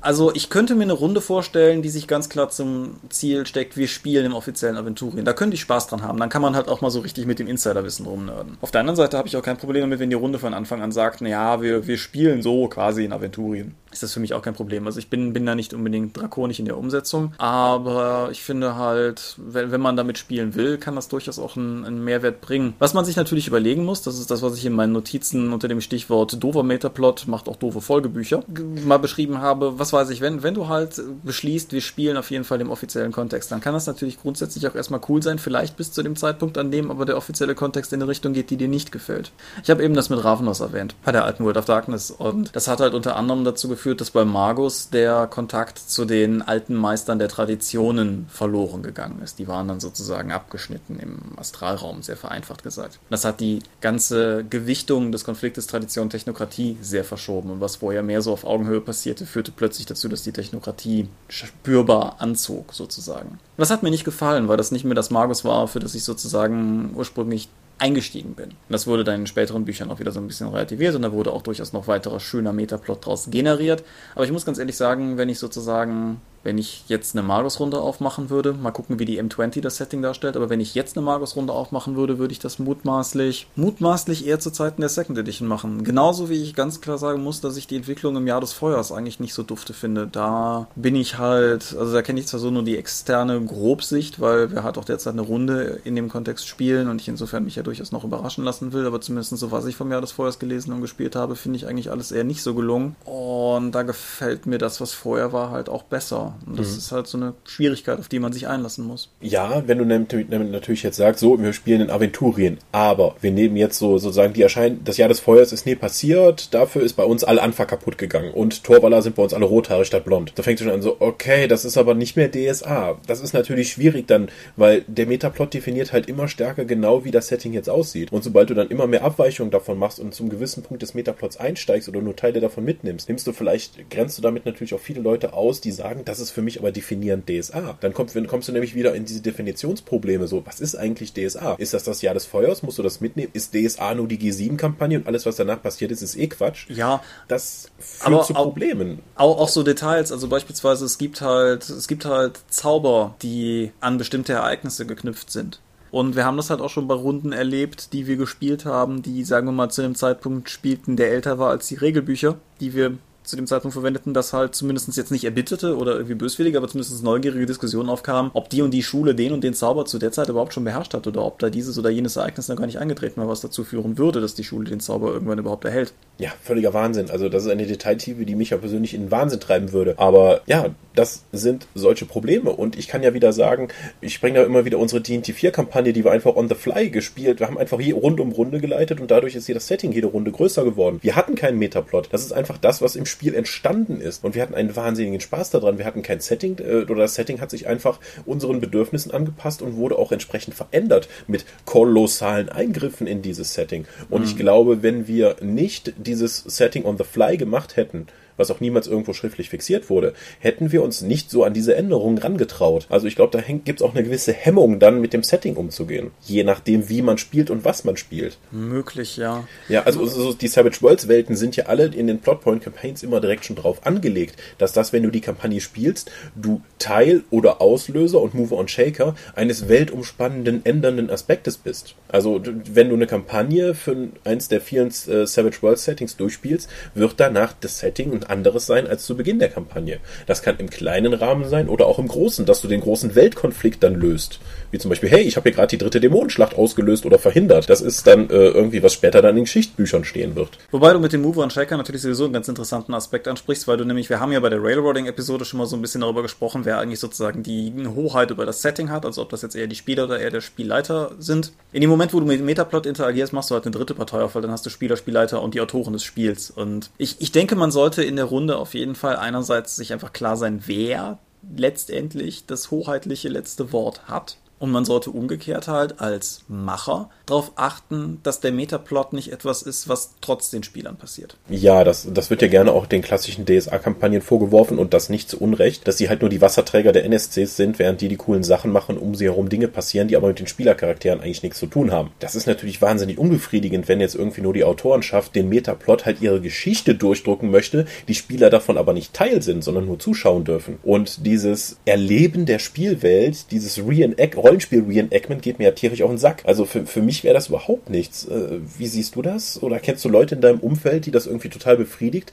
[0.00, 3.88] Also ich könnte mir eine Runde vorstellen, die sich ganz klar zum Ziel steckt, wir
[3.88, 5.24] spielen im offiziellen Aventurien.
[5.24, 6.18] Da könnte ich Spaß dran haben.
[6.20, 8.58] Dann kann man halt auch mal so richtig mit dem Insiderwissen rumnörden.
[8.60, 10.82] Auf der anderen Seite habe ich auch kein Problem damit, wenn die Runde von Anfang
[10.82, 14.42] an sagt, naja, wir, wir spielen so quasi in Aventurien ist das für mich auch
[14.42, 14.86] kein Problem.
[14.86, 19.34] Also ich bin, bin da nicht unbedingt drakonisch in der Umsetzung, aber ich finde halt,
[19.38, 22.74] wenn, wenn man damit spielen will, kann das durchaus auch einen, einen, Mehrwert bringen.
[22.78, 25.68] Was man sich natürlich überlegen muss, das ist das, was ich in meinen Notizen unter
[25.68, 28.44] dem Stichwort doofer Metaplot macht auch doofe Folgebücher
[28.84, 29.78] mal beschrieben habe.
[29.78, 33.12] Was weiß ich, wenn, wenn du halt beschließt, wir spielen auf jeden Fall im offiziellen
[33.12, 36.58] Kontext, dann kann das natürlich grundsätzlich auch erstmal cool sein, vielleicht bis zu dem Zeitpunkt,
[36.58, 39.32] an dem aber der offizielle Kontext in eine Richtung geht, die dir nicht gefällt.
[39.62, 42.68] Ich habe eben das mit Ravenos erwähnt, bei der alten World of Darkness und das
[42.68, 46.74] hat halt unter anderem dazu geführt, geführt, dass bei Magus der Kontakt zu den alten
[46.74, 49.38] Meistern der Traditionen verloren gegangen ist.
[49.38, 52.98] Die waren dann sozusagen abgeschnitten im Astralraum, sehr vereinfacht gesagt.
[53.08, 57.50] Das hat die ganze Gewichtung des Konfliktes Tradition-Technokratie sehr verschoben.
[57.50, 62.16] Und was vorher mehr so auf Augenhöhe passierte, führte plötzlich dazu, dass die Technokratie spürbar
[62.18, 63.28] anzog, sozusagen.
[63.28, 65.94] Und das hat mir nicht gefallen, weil das nicht mehr das Magus war, für das
[65.94, 67.48] ich sozusagen ursprünglich
[67.78, 68.50] eingestiegen bin.
[68.68, 71.32] Das wurde dann in späteren Büchern auch wieder so ein bisschen relativiert und da wurde
[71.32, 73.84] auch durchaus noch weiterer schöner Metaplot draus generiert.
[74.14, 78.30] Aber ich muss ganz ehrlich sagen, wenn ich sozusagen wenn ich jetzt eine Magus-Runde aufmachen
[78.30, 81.52] würde, mal gucken, wie die M20 das Setting darstellt, aber wenn ich jetzt eine Magus-Runde
[81.52, 85.84] aufmachen würde, würde ich das mutmaßlich, mutmaßlich eher zu Zeiten der Second Edition machen.
[85.84, 88.92] Genauso wie ich ganz klar sagen muss, dass ich die Entwicklung im Jahr des Feuers
[88.92, 90.06] eigentlich nicht so dufte finde.
[90.06, 94.52] Da bin ich halt, also da kenne ich zwar so nur die externe Grobsicht, weil
[94.52, 97.62] wir halt auch derzeit eine Runde in dem Kontext spielen und ich insofern mich ja
[97.62, 100.72] durchaus noch überraschen lassen will, aber zumindest so was ich vom Jahr des Feuers gelesen
[100.72, 102.96] und gespielt habe, finde ich eigentlich alles eher nicht so gelungen.
[103.04, 106.27] Und da gefällt mir das, was vorher war, halt auch besser.
[106.46, 106.78] Und das mhm.
[106.78, 109.10] ist halt so eine Schwierigkeit, auf die man sich einlassen muss.
[109.20, 113.78] Ja, wenn du natürlich jetzt sagst, so, wir spielen in Aventurien, aber wir nehmen jetzt
[113.78, 117.24] so sozusagen die Erscheinung, das Jahr des Feuers ist nie passiert, dafür ist bei uns
[117.24, 120.32] alle Anfang kaputt gegangen und Torwaller sind bei uns alle rothaarig statt blond.
[120.36, 122.98] Da fängt es schon an so, okay, das ist aber nicht mehr DSA.
[123.06, 127.28] Das ist natürlich schwierig dann, weil der Metaplot definiert halt immer stärker genau, wie das
[127.28, 128.12] Setting jetzt aussieht.
[128.12, 131.36] Und sobald du dann immer mehr Abweichungen davon machst und zum gewissen Punkt des Metaplots
[131.36, 135.00] einsteigst oder nur Teile davon mitnimmst, nimmst du vielleicht, grenzt du damit natürlich auch viele
[135.00, 137.76] Leute aus, die sagen, das ist für mich aber definierend DSA.
[137.80, 140.26] Dann kommst, kommst du nämlich wieder in diese Definitionsprobleme.
[140.26, 141.54] So, was ist eigentlich DSA?
[141.54, 142.62] Ist das das Jahr des Feuers?
[142.62, 143.30] Musst du das mitnehmen?
[143.32, 146.68] Ist DSA nur die G7-Kampagne und alles, was danach passiert ist, ist eh Quatsch?
[146.70, 147.02] Ja.
[147.28, 149.00] Das führt aber zu Problemen.
[149.14, 150.12] Auch, auch so Details.
[150.12, 155.60] Also beispielsweise, es gibt halt, es gibt halt Zauber, die an bestimmte Ereignisse geknüpft sind.
[155.90, 159.24] Und wir haben das halt auch schon bei Runden erlebt, die wir gespielt haben, die,
[159.24, 162.98] sagen wir mal, zu einem Zeitpunkt spielten, der älter war als die Regelbücher, die wir
[163.28, 167.02] zu dem Zeitpunkt verwendeten, dass halt zumindest jetzt nicht erbitterte oder irgendwie böswillige, aber zumindest
[167.04, 170.28] neugierige Diskussionen aufkamen, ob die und die Schule den und den Zauber zu der Zeit
[170.28, 173.20] überhaupt schon beherrscht hat oder ob da dieses oder jenes Ereignis noch gar nicht eingetreten
[173.20, 175.92] war, was dazu führen würde, dass die Schule den Zauber irgendwann überhaupt erhält.
[176.16, 177.10] Ja, völliger Wahnsinn.
[177.10, 179.94] Also das ist eine Detailtiefe, die mich ja persönlich in den Wahnsinn treiben würde.
[179.98, 183.68] Aber ja, das sind solche Probleme und ich kann ja wieder sagen,
[184.00, 186.90] ich bringe da immer wieder unsere D&T 4 Kampagne, die wir einfach on the fly
[186.90, 187.40] gespielt.
[187.40, 190.08] Wir haben einfach hier Runde um Runde geleitet und dadurch ist hier das Setting jede
[190.08, 190.98] Runde größer geworden.
[191.02, 192.08] Wir hatten keinen Metaplot.
[192.10, 195.50] Das ist einfach das, was im Spiel entstanden ist und wir hatten einen wahnsinnigen Spaß
[195.50, 195.78] daran.
[195.78, 199.76] Wir hatten kein Setting äh, oder das Setting hat sich einfach unseren Bedürfnissen angepasst und
[199.76, 203.86] wurde auch entsprechend verändert mit kolossalen Eingriffen in dieses Setting.
[204.10, 204.26] Und mhm.
[204.28, 208.06] ich glaube, wenn wir nicht dieses Setting on the fly gemacht hätten,
[208.38, 212.18] was auch niemals irgendwo schriftlich fixiert wurde, hätten wir uns nicht so an diese Änderungen
[212.18, 212.86] rangetraut.
[212.88, 216.12] Also ich glaube, da gibt es auch eine gewisse Hemmung, dann mit dem Setting umzugehen.
[216.22, 218.38] Je nachdem, wie man spielt und was man spielt.
[218.50, 219.44] Möglich, ja.
[219.68, 223.20] Ja, also so die Savage Worlds Welten sind ja alle in den Plotpoint Campaigns immer
[223.20, 228.20] direkt schon drauf angelegt, dass das, wenn du die Kampagne spielst, du Teil oder Auslöser
[228.20, 231.94] und Mover und Shaker eines weltumspannenden, ändernden Aspektes bist.
[232.08, 232.40] Also
[232.72, 237.54] wenn du eine Kampagne für eins der vielen äh, Savage Worlds Settings durchspielst, wird danach
[237.60, 239.98] das Setting und anderes sein als zu Beginn der Kampagne.
[240.26, 243.82] Das kann im kleinen Rahmen sein oder auch im großen, dass du den großen Weltkonflikt
[243.82, 244.40] dann löst.
[244.70, 247.70] Wie zum Beispiel, hey, ich habe hier gerade die dritte Dämonenschlacht ausgelöst oder verhindert.
[247.70, 250.50] Das ist dann äh, irgendwie, was später dann in Geschichtbüchern stehen wird.
[250.70, 253.78] Wobei du mit dem Mover und Shaker natürlich sowieso einen ganz interessanten Aspekt ansprichst, weil
[253.78, 256.64] du nämlich, wir haben ja bei der Railroading-Episode schon mal so ein bisschen darüber gesprochen,
[256.64, 259.76] wer eigentlich sozusagen die Hoheit über das Setting hat, also ob das jetzt eher die
[259.76, 261.52] Spieler oder eher der Spielleiter sind.
[261.72, 264.20] In dem Moment, wo du mit dem Metaplot interagierst, machst du halt eine dritte Partei
[264.20, 266.50] auf, weil dann hast du Spieler, Spielleiter und die Autoren des Spiels.
[266.50, 270.12] Und ich, ich denke, man sollte in der Runde auf jeden Fall einerseits sich einfach
[270.12, 271.18] klar sein, wer
[271.56, 274.36] letztendlich das hoheitliche letzte Wort hat.
[274.58, 279.88] Und man sollte umgekehrt halt als Macher darauf achten, dass der Metaplot nicht etwas ist,
[279.88, 281.36] was trotz den Spielern passiert.
[281.48, 285.38] Ja, das, das wird ja gerne auch den klassischen DSA-Kampagnen vorgeworfen und das nicht zu
[285.38, 288.72] Unrecht, dass sie halt nur die Wasserträger der NSCs sind, während die die coolen Sachen
[288.72, 291.92] machen, um sie herum Dinge passieren, die aber mit den Spielercharakteren eigentlich nichts zu tun
[291.92, 292.10] haben.
[292.18, 296.40] Das ist natürlich wahnsinnig unbefriedigend, wenn jetzt irgendwie nur die Autorenschaft den Metaplot halt ihre
[296.40, 300.78] Geschichte durchdrucken möchte, die Spieler davon aber nicht Teil sind, sondern nur zuschauen dürfen.
[300.82, 306.42] Und dieses Erleben der Spielwelt, dieses Reenact Rollenspiel-Reenactment geht mir ja tierisch auf den Sack.
[306.46, 308.26] Also für, für mich wäre das überhaupt nichts.
[308.26, 309.62] Äh, wie siehst du das?
[309.62, 312.32] Oder kennst du Leute in deinem Umfeld, die das irgendwie total befriedigt,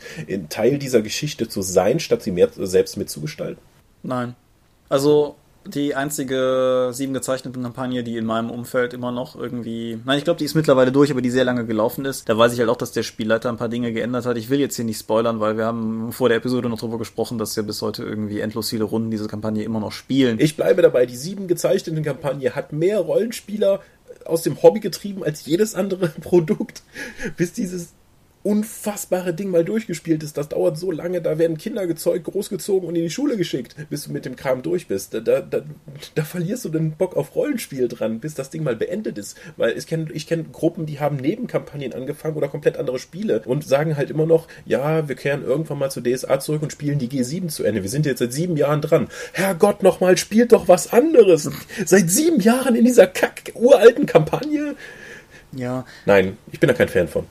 [0.50, 3.62] Teil dieser Geschichte zu sein, statt sie mehr selbst mitzugestalten?
[4.04, 4.36] Nein.
[4.90, 5.36] Also
[5.66, 10.38] die einzige sieben gezeichneten Kampagne, die in meinem Umfeld immer noch irgendwie, nein, ich glaube,
[10.38, 12.30] die ist mittlerweile durch, aber die sehr lange gelaufen ist.
[12.30, 14.38] Da weiß ich halt auch, dass der Spielleiter ein paar Dinge geändert hat.
[14.38, 17.38] Ich will jetzt hier nicht spoilern, weil wir haben vor der Episode noch drüber gesprochen,
[17.38, 20.40] dass ja bis heute irgendwie endlos viele Runden diese Kampagne immer noch spielen.
[20.40, 23.82] Ich bleibe dabei, die sieben gezeichneten Kampagne hat mehr Rollenspieler
[24.26, 26.84] aus dem Hobby getrieben als jedes andere Produkt,
[27.38, 27.94] bis dieses
[28.46, 30.38] unfassbare Ding mal durchgespielt ist.
[30.38, 34.04] Das dauert so lange, da werden Kinder gezeugt, großgezogen und in die Schule geschickt, bis
[34.04, 35.16] du mit dem Kram durch bist.
[35.16, 35.64] Da, da, da,
[36.14, 39.36] da verlierst du den Bock auf Rollenspiel dran, bis das Ding mal beendet ist.
[39.58, 43.66] Weil ich kenne ich kenn Gruppen, die haben Nebenkampagnen angefangen oder komplett andere Spiele und
[43.66, 47.10] sagen halt immer noch, ja, wir kehren irgendwann mal zu DSA zurück und spielen die
[47.10, 47.82] G7 zu Ende.
[47.82, 49.08] Wir sind jetzt seit sieben Jahren dran.
[49.34, 51.50] Herrgott, nochmal, spielt doch was anderes.
[51.86, 54.76] Seit sieben Jahren in dieser kack uralten Kampagne.
[55.52, 55.86] Ja.
[56.06, 57.26] Nein, ich bin da kein Fan von.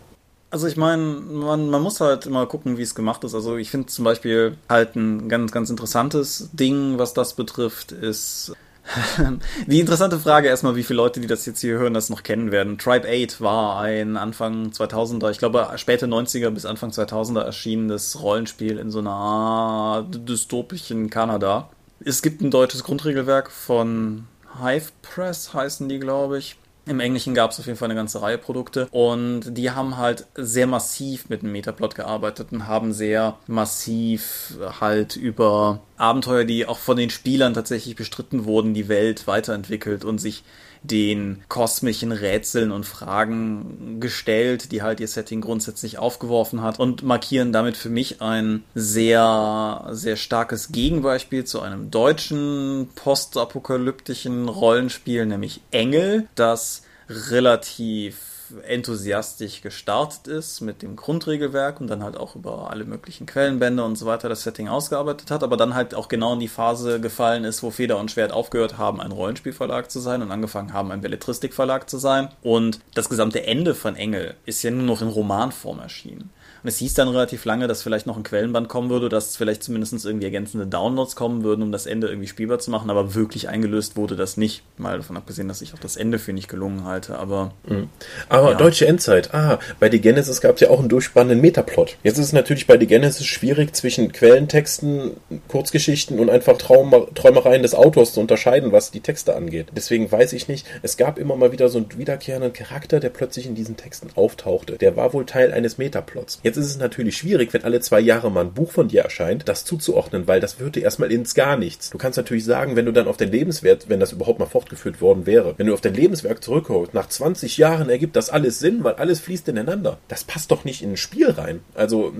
[0.54, 3.34] Also ich meine, man, man muss halt immer gucken, wie es gemacht ist.
[3.34, 8.52] Also ich finde zum Beispiel halt ein ganz, ganz interessantes Ding, was das betrifft, ist
[9.66, 12.52] die interessante Frage erstmal, wie viele Leute, die das jetzt hier hören, das noch kennen
[12.52, 12.78] werden.
[12.78, 18.78] Tribe 8 war ein Anfang 2000er, ich glaube späte 90er bis Anfang 2000er erschienenes Rollenspiel
[18.78, 21.68] in so einer dystopischen Kanada.
[21.98, 24.28] Es gibt ein deutsches Grundregelwerk von
[24.62, 26.56] Hive Press, heißen die, glaube ich.
[26.86, 28.88] Im Englischen gab es auf jeden Fall eine ganze Reihe Produkte.
[28.90, 35.16] Und die haben halt sehr massiv mit dem Metaplot gearbeitet und haben sehr massiv halt
[35.16, 40.44] über Abenteuer, die auch von den Spielern tatsächlich bestritten wurden, die Welt weiterentwickelt und sich
[40.84, 47.52] den kosmischen Rätseln und Fragen gestellt, die halt ihr Setting grundsätzlich aufgeworfen hat und markieren
[47.52, 56.28] damit für mich ein sehr, sehr starkes Gegenbeispiel zu einem deutschen postapokalyptischen Rollenspiel, nämlich Engel,
[56.34, 63.26] das relativ enthusiastisch gestartet ist mit dem Grundregelwerk und dann halt auch über alle möglichen
[63.26, 66.48] Quellenbände und so weiter das Setting ausgearbeitet hat, aber dann halt auch genau in die
[66.48, 70.72] Phase gefallen ist, wo Feder und Schwert aufgehört haben, ein Rollenspielverlag zu sein und angefangen
[70.72, 72.28] haben, ein Belletristikverlag zu sein.
[72.42, 76.30] Und das gesamte Ende von Engel ist ja nur noch in Romanform erschienen.
[76.64, 79.62] Und es hieß dann relativ lange, dass vielleicht noch ein Quellenband kommen würde, dass vielleicht
[79.62, 83.50] zumindest irgendwie ergänzende Downloads kommen würden, um das Ende irgendwie spielbar zu machen, aber wirklich
[83.50, 84.62] eingelöst wurde das nicht.
[84.78, 87.52] Mal davon abgesehen, dass ich auch das Ende für nicht gelungen halte, aber.
[87.68, 87.90] Mhm.
[88.30, 88.56] Aber ja.
[88.56, 91.98] deutsche Endzeit, ah, bei The Genesis gab es ja auch einen durchspannenden Metaplot.
[92.02, 97.62] Jetzt ist es natürlich bei The Genesis schwierig, zwischen Quellentexten, Kurzgeschichten und einfach Traum Träumereien
[97.62, 99.66] des Autors zu unterscheiden, was die Texte angeht.
[99.76, 103.46] Deswegen weiß ich nicht, es gab immer mal wieder so einen wiederkehrenden Charakter, der plötzlich
[103.46, 104.78] in diesen Texten auftauchte.
[104.78, 106.40] Der war wohl Teil eines Metaplots.
[106.42, 109.02] Jetzt Jetzt ist es natürlich schwierig, wenn alle zwei Jahre mal ein Buch von dir
[109.02, 111.90] erscheint, das zuzuordnen, weil das würde erstmal ins gar nichts.
[111.90, 115.00] Du kannst natürlich sagen, wenn du dann auf dein Lebenswert, wenn das überhaupt mal fortgeführt
[115.00, 118.84] worden wäre, wenn du auf dein Lebenswerk zurückholst, nach 20 Jahren ergibt das alles Sinn,
[118.84, 119.98] weil alles fließt ineinander.
[120.06, 121.58] Das passt doch nicht in ein Spiel rein.
[121.74, 122.12] Also,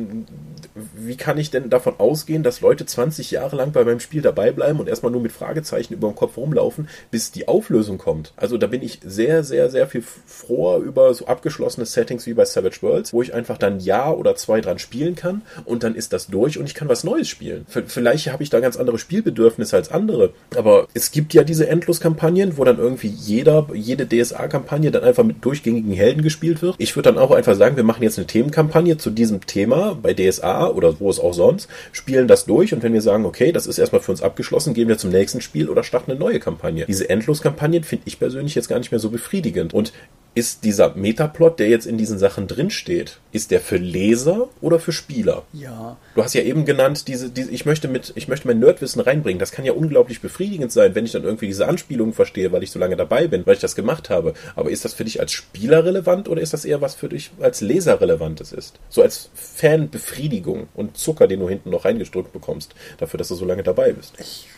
[0.95, 4.51] wie kann ich denn davon ausgehen, dass Leute 20 Jahre lang bei meinem Spiel dabei
[4.51, 8.33] bleiben und erstmal nur mit Fragezeichen über dem Kopf rumlaufen, bis die Auflösung kommt?
[8.37, 12.45] Also, da bin ich sehr, sehr, sehr viel froher über so abgeschlossene Settings wie bei
[12.45, 16.13] Savage Worlds, wo ich einfach dann Ja oder zwei dran spielen kann und dann ist
[16.13, 17.67] das durch und ich kann was Neues spielen.
[17.87, 22.59] Vielleicht habe ich da ganz andere Spielbedürfnisse als andere, aber es gibt ja diese Endloskampagnen,
[22.59, 26.77] wo dann irgendwie jeder, jede DSA-Kampagne dann einfach mit durchgängigen Helden gespielt wird.
[26.79, 30.15] Ich würde dann auch einfach sagen, wir machen jetzt eine Themenkampagne zu diesem Thema bei
[30.15, 33.67] DSA oder wo es auch sonst, spielen das durch und wenn wir sagen, okay, das
[33.67, 36.87] ist erstmal für uns abgeschlossen, gehen wir zum nächsten Spiel oder starten eine neue Kampagne.
[36.87, 39.93] Diese Endloskampagnen finde ich persönlich jetzt gar nicht mehr so befriedigend und
[40.35, 44.93] ist dieser Metaplot, der jetzt in diesen Sachen drinsteht, ist der für Leser oder für
[44.93, 45.45] Spieler?
[45.53, 45.97] Ja.
[46.15, 49.39] Du hast ja eben genannt, diese, diese, ich möchte mit, ich möchte mein Nerdwissen reinbringen.
[49.39, 52.73] Das kann ja unglaublich befriedigend sein, wenn ich dann irgendwie diese Anspielungen verstehe, weil ich
[52.73, 54.35] so lange dabei bin, weil ich das gemacht habe.
[54.57, 57.31] Aber ist das für dich als Spieler relevant oder ist das eher was für dich
[57.41, 58.81] als Leser relevantes ist?
[58.89, 63.45] So als Fanbefriedigung und Zucker, den du hinten noch reingedrückt bekommst, dafür, dass du so
[63.45, 64.15] lange dabei bist.
[64.19, 64.49] Ich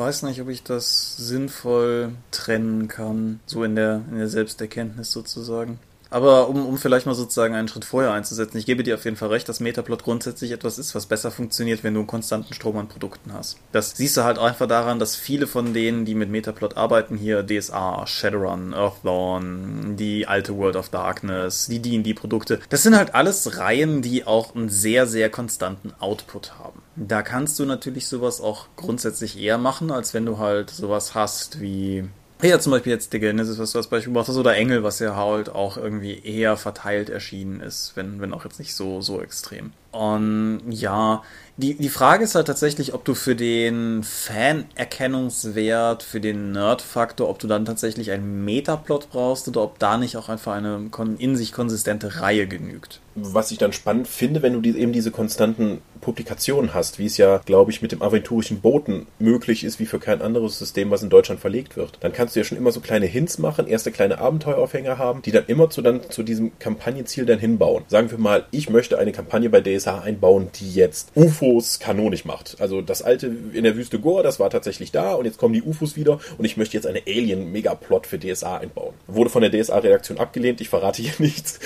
[0.00, 5.78] weiß nicht, ob ich das sinnvoll trennen kann, so in der, in der Selbsterkenntnis sozusagen.
[6.10, 9.16] Aber um, um vielleicht mal sozusagen einen Schritt vorher einzusetzen, ich gebe dir auf jeden
[9.16, 12.76] Fall recht, dass Metaplot grundsätzlich etwas ist, was besser funktioniert, wenn du einen konstanten Strom
[12.78, 13.58] an Produkten hast.
[13.72, 17.46] Das siehst du halt einfach daran, dass viele von denen, die mit Metaplot arbeiten, hier
[17.46, 24.02] DSA, Shadowrun, Earthdawn, die alte World of Darkness, die D&D-Produkte, das sind halt alles Reihen,
[24.02, 26.82] die auch einen sehr, sehr konstanten Output haben.
[26.96, 31.60] Da kannst du natürlich sowas auch grundsätzlich eher machen, als wenn du halt sowas hast
[31.60, 32.08] wie
[32.42, 34.98] ja, zum Beispiel jetzt The Genesis, was du als Beispiel gebracht hast, oder Engel, was
[34.98, 39.20] ja halt auch irgendwie eher verteilt erschienen ist, wenn, wenn auch jetzt nicht so, so
[39.20, 39.72] extrem.
[39.92, 41.22] Und ja,
[41.56, 47.38] die, die Frage ist halt tatsächlich, ob du für den Fan-Erkennungswert, für den Nerd-Faktor, ob
[47.38, 51.52] du dann tatsächlich einen Metaplot brauchst oder ob da nicht auch einfach eine in sich
[51.52, 53.00] konsistente Reihe genügt.
[53.14, 57.16] Was ich dann spannend finde, wenn du die, eben diese konstanten Publikationen hast, wie es
[57.16, 61.02] ja, glaube ich, mit dem aventurischen Boten möglich ist, wie für kein anderes System, was
[61.02, 61.98] in Deutschland verlegt wird.
[62.00, 65.32] Dann kannst du ja schon immer so kleine Hints machen, erste kleine Abenteueraufhänger haben, die
[65.32, 67.84] dann immer zu, dann, zu diesem Kampagnenziel dann hinbauen.
[67.88, 72.56] Sagen wir mal, ich möchte eine Kampagne bei DSA einbauen, die jetzt UFOs kanonisch macht.
[72.60, 75.62] Also das alte in der Wüste Gore, das war tatsächlich da und jetzt kommen die
[75.62, 78.94] UFOs wieder und ich möchte jetzt eine Alien-Megaplot für DSA einbauen.
[79.06, 81.60] Wurde von der DSA-Redaktion abgelehnt, ich verrate hier nichts.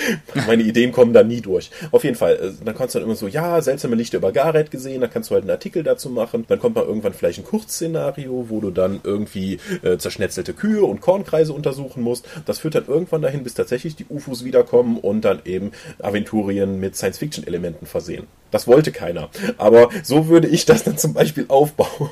[0.47, 1.71] Meine Ideen kommen da nie durch.
[1.91, 5.01] Auf jeden Fall, äh, dann kannst du dann immer so, ja, seltsame Lichter Gareth gesehen,
[5.01, 6.45] dann kannst du halt einen Artikel dazu machen.
[6.47, 11.01] Dann kommt mal irgendwann vielleicht ein Kurzszenario, wo du dann irgendwie äh, zerschnetzelte Kühe und
[11.01, 12.27] Kornkreise untersuchen musst.
[12.45, 16.95] Das führt dann irgendwann dahin, bis tatsächlich die UFOs wiederkommen und dann eben Aventurien mit
[16.95, 18.27] Science-Fiction-Elementen versehen.
[18.55, 19.27] Das wollte keiner.
[19.57, 22.09] Aber so würde ich das dann zum Beispiel aufbauen.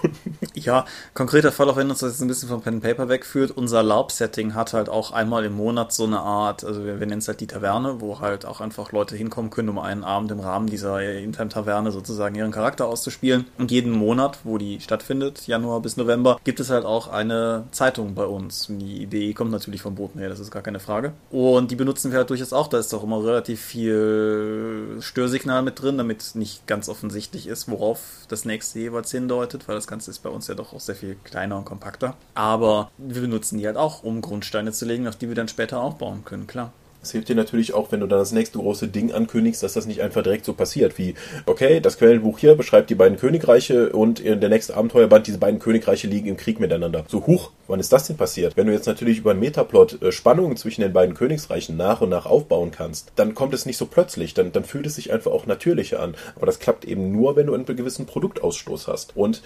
[0.55, 0.83] Ja,
[1.13, 4.53] konkreter Fall, auch wenn uns das jetzt ein bisschen vom Pen Paper wegführt, unser LARP-Setting
[4.53, 7.39] hat halt auch einmal im Monat so eine Art, also wir, wir nennen es halt
[7.39, 11.01] die Taverne, wo halt auch einfach Leute hinkommen können, um einen Abend im Rahmen dieser
[11.01, 13.45] Intime-Taverne sozusagen ihren Charakter auszuspielen.
[13.57, 18.15] Und jeden Monat, wo die stattfindet, Januar bis November, gibt es halt auch eine Zeitung
[18.15, 18.67] bei uns.
[18.69, 21.13] Die Idee kommt natürlich vom Boten her, das ist gar keine Frage.
[21.31, 22.67] Und die benutzen wir halt durchaus auch.
[22.67, 27.99] Da ist auch immer relativ viel Störsignal mit drin, damit nicht ganz offensichtlich ist, worauf
[28.27, 31.15] das nächste jeweils hindeutet, weil das Ganze ist bei uns ja doch auch sehr viel
[31.23, 32.15] kleiner und kompakter.
[32.33, 35.81] Aber wir benutzen die halt auch, um Grundsteine zu legen, auf die wir dann später
[35.81, 36.73] aufbauen können, klar.
[37.03, 39.85] Es hilft dir natürlich auch, wenn du dann das nächste große Ding ankündigst, dass das
[39.85, 44.23] nicht einfach direkt so passiert, wie, okay, das Quellenbuch hier beschreibt die beiden Königreiche und
[44.23, 47.03] der nächste Abenteuerband, diese beiden Königreiche liegen im Krieg miteinander.
[47.07, 48.55] So, huch, wann ist das denn passiert?
[48.55, 52.09] Wenn du jetzt natürlich über einen Metaplot äh, Spannungen zwischen den beiden Königsreichen nach und
[52.09, 55.31] nach aufbauen kannst, dann kommt es nicht so plötzlich, dann, dann fühlt es sich einfach
[55.31, 56.15] auch natürlicher an.
[56.35, 59.17] Aber das klappt eben nur, wenn du einen gewissen Produktausstoß hast.
[59.17, 59.41] Und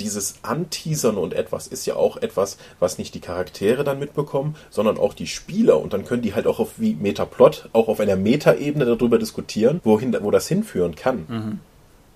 [0.00, 4.98] dieses Anteasern und etwas ist ja auch etwas, was nicht die Charaktere dann mitbekommen, sondern
[4.98, 5.80] auch die Spieler.
[5.80, 9.80] Und dann können die halt auch auf wie Metaplot, auch auf einer Metaebene darüber diskutieren,
[9.84, 11.26] wohin, wo das hinführen kann.
[11.28, 11.60] Mhm.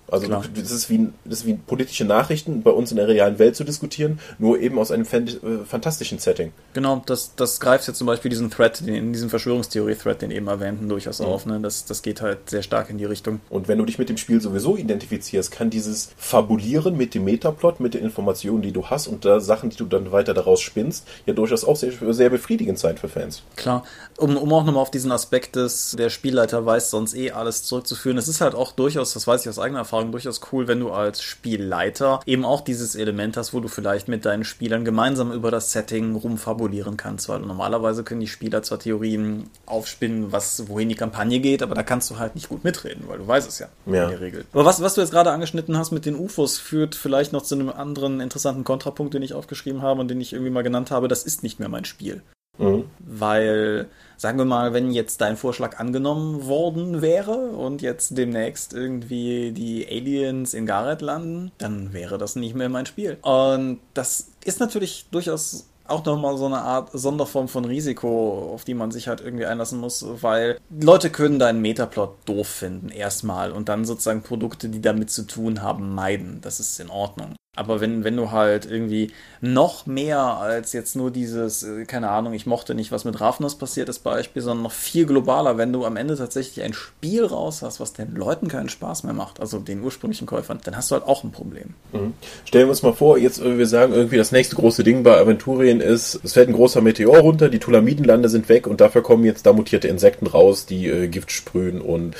[0.09, 0.43] Also Klar.
[0.53, 3.63] das ist, wie, das ist wie politische Nachrichten bei uns in der realen Welt zu
[3.63, 6.51] diskutieren, nur eben aus einem äh, fantastischen Setting.
[6.73, 10.89] Genau, das, das greift jetzt zum Beispiel diesen Thread, in diesem Verschwörungstheorie-Thread, den eben erwähnten,
[10.89, 11.25] durchaus mhm.
[11.25, 11.45] auf.
[11.45, 11.59] Ne?
[11.59, 13.39] Das, das geht halt sehr stark in die Richtung.
[13.49, 17.79] Und wenn du dich mit dem Spiel sowieso identifizierst, kann dieses Fabulieren mit dem Metaplot,
[17.79, 21.07] mit den Informationen, die du hast und da Sachen, die du dann weiter daraus spinnst,
[21.25, 23.43] ja durchaus auch sehr, sehr befriedigend sein für Fans.
[23.55, 23.83] Klar,
[24.17, 28.17] um, um auch nochmal auf diesen Aspekt des, der Spielleiter weiß sonst eh alles zurückzuführen,
[28.17, 30.79] es ist halt auch durchaus, das weiß ich aus eigener Erfahrung, Erfahrung durchaus cool, wenn
[30.79, 35.31] du als Spielleiter eben auch dieses Element hast, wo du vielleicht mit deinen Spielern gemeinsam
[35.31, 40.89] über das Setting rumfabulieren kannst, weil normalerweise können die Spieler zwar Theorien aufspinnen, was, wohin
[40.89, 43.59] die Kampagne geht, aber da kannst du halt nicht gut mitreden, weil du weißt es
[43.59, 44.03] ja, ja.
[44.03, 44.45] in der Regel.
[44.51, 47.55] Aber was, was du jetzt gerade angeschnitten hast mit den UFOs, führt vielleicht noch zu
[47.55, 51.07] einem anderen interessanten Kontrapunkt, den ich aufgeschrieben habe und den ich irgendwie mal genannt habe,
[51.07, 52.21] das ist nicht mehr mein Spiel.
[52.57, 52.85] Mhm.
[52.99, 53.87] Weil,
[54.17, 59.87] sagen wir mal, wenn jetzt dein Vorschlag angenommen worden wäre und jetzt demnächst irgendwie die
[59.87, 63.17] Aliens in Gareth landen, dann wäre das nicht mehr mein Spiel.
[63.21, 68.73] Und das ist natürlich durchaus auch nochmal so eine Art Sonderform von Risiko, auf die
[68.73, 73.69] man sich halt irgendwie einlassen muss, weil Leute können deinen Metaplot doof finden, erstmal, und
[73.69, 76.41] dann sozusagen Produkte, die damit zu tun haben, meiden.
[76.41, 77.35] Das ist in Ordnung.
[77.55, 82.33] Aber wenn, wenn du halt irgendwie noch mehr als jetzt nur dieses, äh, keine Ahnung,
[82.33, 85.85] ich mochte nicht, was mit Ravnos passiert ist, Beispiel, sondern noch viel globaler, wenn du
[85.85, 89.59] am Ende tatsächlich ein Spiel raus hast, was den Leuten keinen Spaß mehr macht, also
[89.59, 91.75] den ursprünglichen Käufern, dann hast du halt auch ein Problem.
[91.93, 92.13] Mhm.
[92.43, 95.17] Stellen wir uns mal vor, jetzt äh, wir sagen irgendwie, das nächste große Ding bei
[95.17, 99.23] Aventurien ist, es fällt ein großer Meteor runter, die Tulamidenlande sind weg und dafür kommen
[99.23, 102.15] jetzt da mutierte Insekten raus, die äh, Gift sprühen und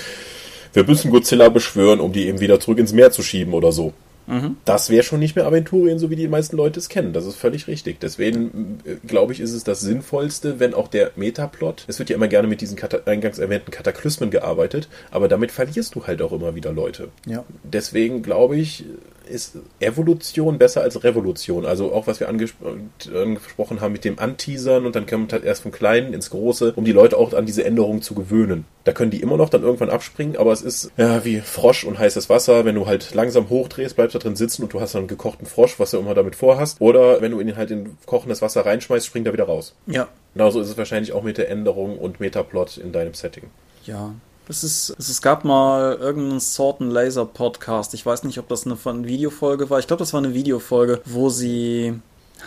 [0.74, 3.94] wir müssen Godzilla beschwören, um die eben wieder zurück ins Meer zu schieben oder so.
[4.28, 4.58] Mhm.
[4.66, 7.14] Das wäre schon nicht mehr Aventurien, so wie die meisten Leute es kennen.
[7.14, 8.00] Das ist völlig richtig.
[8.00, 12.16] Deswegen äh, glaube ich, ist es das Sinnvollste, wenn auch der Metaplot, es wird ja
[12.16, 16.32] immer gerne mit diesen Kata eingangs erwähnten Kataklysmen gearbeitet, aber damit verlierst du halt auch
[16.32, 17.10] immer wieder Leute.
[17.26, 17.46] Ja.
[17.64, 18.86] Deswegen glaube ich,
[19.26, 21.66] ist Evolution besser als Revolution.
[21.66, 25.72] Also auch was wir angesprochen haben mit dem Anteasern und dann kommt halt erst vom
[25.72, 28.66] Kleinen ins Große, um die Leute auch an diese Änderungen zu gewöhnen.
[28.84, 31.98] Da können die immer noch dann irgendwann abspringen, aber es ist ja wie Frosch und
[31.98, 32.66] heißes Wasser.
[32.66, 35.48] Wenn du halt langsam hochdrehst, bleibst da drin sitzen und du hast dann einen gekochten
[35.48, 36.80] Frosch, was du immer damit vorhast.
[36.80, 39.76] Oder wenn du ihn halt in kochendes Wasser reinschmeißt, springt er wieder raus.
[39.88, 40.08] Ja.
[40.34, 43.46] Genauso ist es wahrscheinlich auch mit der Änderung und Metaplot in deinem Setting.
[43.86, 44.14] Ja,
[44.48, 47.94] es, ist, es, gab mal irgendeinen Sword and Laser Podcast.
[47.94, 49.80] Ich weiß nicht, ob das eine, eine Videofolge war.
[49.80, 52.00] Ich glaube, das war eine Videofolge, wo sie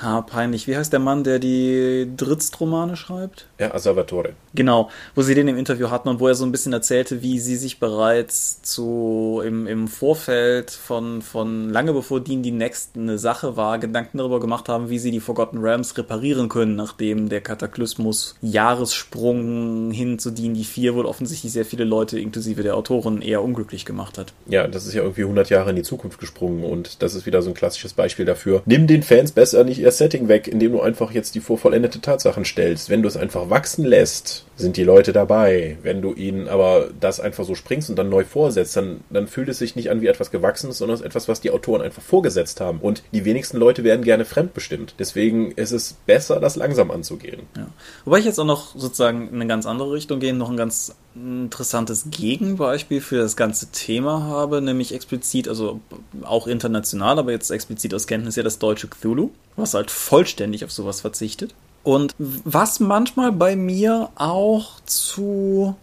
[0.02, 0.68] Ha, peinlich.
[0.68, 3.46] Wie heißt der Mann, der die Dritzt-Romane schreibt?
[3.58, 4.34] Ja, Salvatore.
[4.54, 7.38] Genau, wo sie den im Interview hatten und wo er so ein bisschen erzählte, wie
[7.38, 13.18] sie sich bereits zu im, im Vorfeld von, von lange bevor Dean die Next eine
[13.18, 17.40] Sache war, Gedanken darüber gemacht haben, wie sie die Forgotten Realms reparieren können, nachdem der
[17.40, 23.20] Kataklysmus Jahressprung hin zu Dean die 4 wohl offensichtlich sehr viele Leute, inklusive der Autoren,
[23.20, 24.32] eher unglücklich gemacht hat.
[24.46, 27.42] Ja, das ist ja irgendwie 100 Jahre in die Zukunft gesprungen und das ist wieder
[27.42, 28.62] so ein klassisches Beispiel dafür.
[28.66, 32.44] Nimm den Fans besser nicht ihr Setting weg, indem du einfach jetzt die vorvollendete Tatsachen
[32.44, 32.90] stellst.
[32.90, 35.78] Wenn du es einfach wachsen lässt, sind die Leute dabei.
[35.82, 39.48] Wenn du ihnen aber das einfach so springst und dann neu vorsetzt, dann, dann fühlt
[39.48, 42.60] es sich nicht an wie etwas Gewachsenes, sondern ist etwas, was die Autoren einfach vorgesetzt
[42.60, 42.80] haben.
[42.80, 44.94] Und die wenigsten Leute werden gerne fremdbestimmt.
[44.98, 47.42] Deswegen ist es besser, das langsam anzugehen.
[47.56, 47.68] Ja.
[48.04, 50.94] Wobei ich jetzt auch noch sozusagen in eine ganz andere Richtung gehe, noch ein ganz
[51.24, 55.80] interessantes Gegenbeispiel für das ganze Thema habe, nämlich explizit, also
[56.22, 60.72] auch international, aber jetzt explizit aus Kenntnis ja das deutsche Cthulhu, was halt vollständig auf
[60.72, 61.54] sowas verzichtet.
[61.84, 65.74] Und was manchmal bei mir auch zu,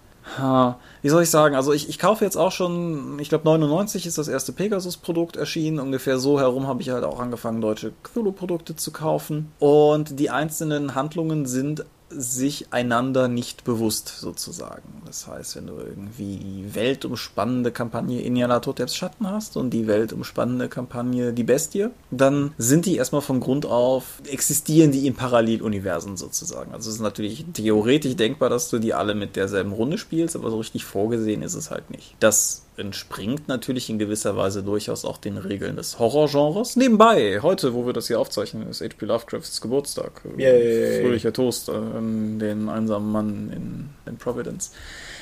[1.02, 4.18] wie soll ich sagen, also ich, ich kaufe jetzt auch schon, ich glaube 99 ist
[4.18, 8.92] das erste Pegasus-Produkt erschienen, ungefähr so herum habe ich halt auch angefangen, deutsche Cthulhu-Produkte zu
[8.92, 9.52] kaufen.
[9.60, 15.02] Und die einzelnen Handlungen sind sich einander nicht bewusst sozusagen.
[15.06, 20.70] Das heißt, wenn du irgendwie die weltumspannende Kampagne Iniala Toteps Schatten hast und die weltumspannende
[20.70, 26.74] Kampagne Die Bestie, dann sind die erstmal von Grund auf, existieren die in Paralleluniversen sozusagen.
[26.74, 30.52] Also es ist natürlich theoretisch denkbar, dass du die alle mit derselben Runde spielst, aber
[30.52, 32.16] so richtig vorgesehen ist es halt nicht.
[32.20, 36.76] Das entspringt natürlich in gewisser Weise durchaus auch den Regeln des Horrorgenres.
[36.76, 39.06] Nebenbei, heute, wo wir das hier aufzeichnen, ist H.P.
[39.06, 40.22] Lovecrafts Geburtstag.
[40.38, 41.02] Yay.
[41.02, 44.72] Fröhlicher Toast an den einsamen Mann in, in Providence.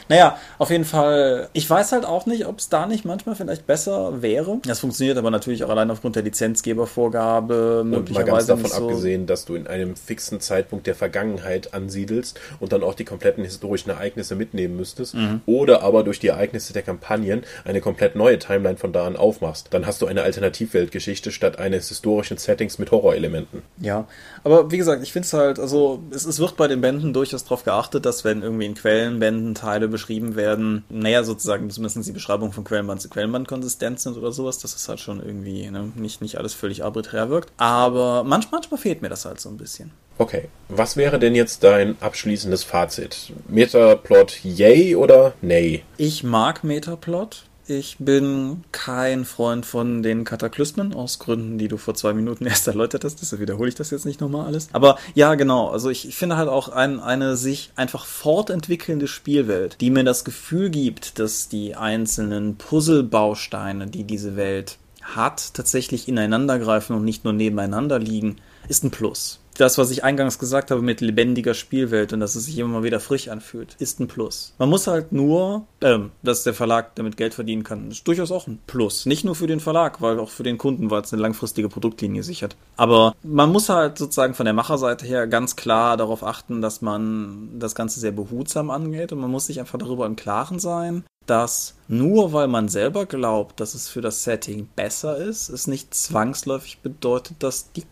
[0.10, 3.66] Naja, auf jeden Fall, ich weiß halt auch nicht, ob es da nicht manchmal vielleicht
[3.66, 4.60] besser wäre.
[4.66, 7.82] Das funktioniert aber natürlich auch allein aufgrund der Lizenzgebervorgabe.
[7.82, 8.76] Und mal ganz davon so.
[8.76, 13.44] abgesehen, dass du in einem fixen Zeitpunkt der Vergangenheit ansiedelst und dann auch die kompletten
[13.44, 15.16] historischen Ereignisse mitnehmen müsstest.
[15.16, 15.42] Mhm.
[15.46, 19.68] Oder aber durch die Ereignisse der Kampagnen eine komplett neue Timeline von da an aufmachst.
[19.72, 23.62] Dann hast du eine Alternativweltgeschichte statt eines historischen Settings mit Horrorelementen.
[23.80, 24.08] Ja,
[24.44, 27.44] aber wie gesagt, ich finde es halt, also es, es wird bei den Bänden durchaus
[27.44, 32.52] darauf geachtet, dass wenn irgendwie in Quellenbänden Teile beschrieben werden, naja, sozusagen zumindest die Beschreibung
[32.52, 36.22] von Quellenband zu Quellenband konsistent sind oder sowas, dass es halt schon irgendwie ne, nicht,
[36.22, 37.54] nicht alles völlig arbiträr wirkt.
[37.56, 39.92] Aber manch, manchmal fehlt mir das halt so ein bisschen.
[40.18, 43.32] Okay, was wäre denn jetzt dein abschließendes Fazit?
[43.48, 45.84] Metaplot yay oder nay?
[45.98, 47.46] Ich mag Metaplot.
[47.66, 52.68] Ich bin kein Freund von den Kataklysmen, aus Gründen, die du vor zwei Minuten erst
[52.68, 53.22] erläutert hast.
[53.22, 54.68] Deshalb wiederhole ich das jetzt nicht nochmal alles.
[54.74, 55.70] Aber ja, genau.
[55.70, 60.26] Also ich, ich finde halt auch ein, eine sich einfach fortentwickelnde Spielwelt, die mir das
[60.26, 67.34] Gefühl gibt, dass die einzelnen Puzzlebausteine, die diese Welt hat, tatsächlich ineinandergreifen und nicht nur
[67.34, 68.38] nebeneinander liegen,
[68.68, 72.46] ist ein Plus das, was ich eingangs gesagt habe mit lebendiger Spielwelt und dass es
[72.46, 74.54] sich immer mal wieder frisch anfühlt, ist ein Plus.
[74.58, 78.48] Man muss halt nur, ähm, dass der Verlag damit Geld verdienen kann, ist durchaus auch
[78.48, 79.06] ein Plus.
[79.06, 82.24] Nicht nur für den Verlag, weil auch für den Kunden, weil es eine langfristige Produktlinie
[82.24, 82.56] sichert.
[82.78, 87.60] Aber man muss halt sozusagen von der Macherseite her ganz klar darauf achten, dass man
[87.60, 91.76] das Ganze sehr behutsam angeht und man muss sich einfach darüber im Klaren sein, dass
[91.88, 96.80] nur weil man selber glaubt, dass es für das Setting besser ist, es nicht zwangsläufig
[96.80, 97.84] bedeutet, dass die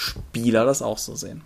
[0.00, 1.42] Spieler das auch so sehen.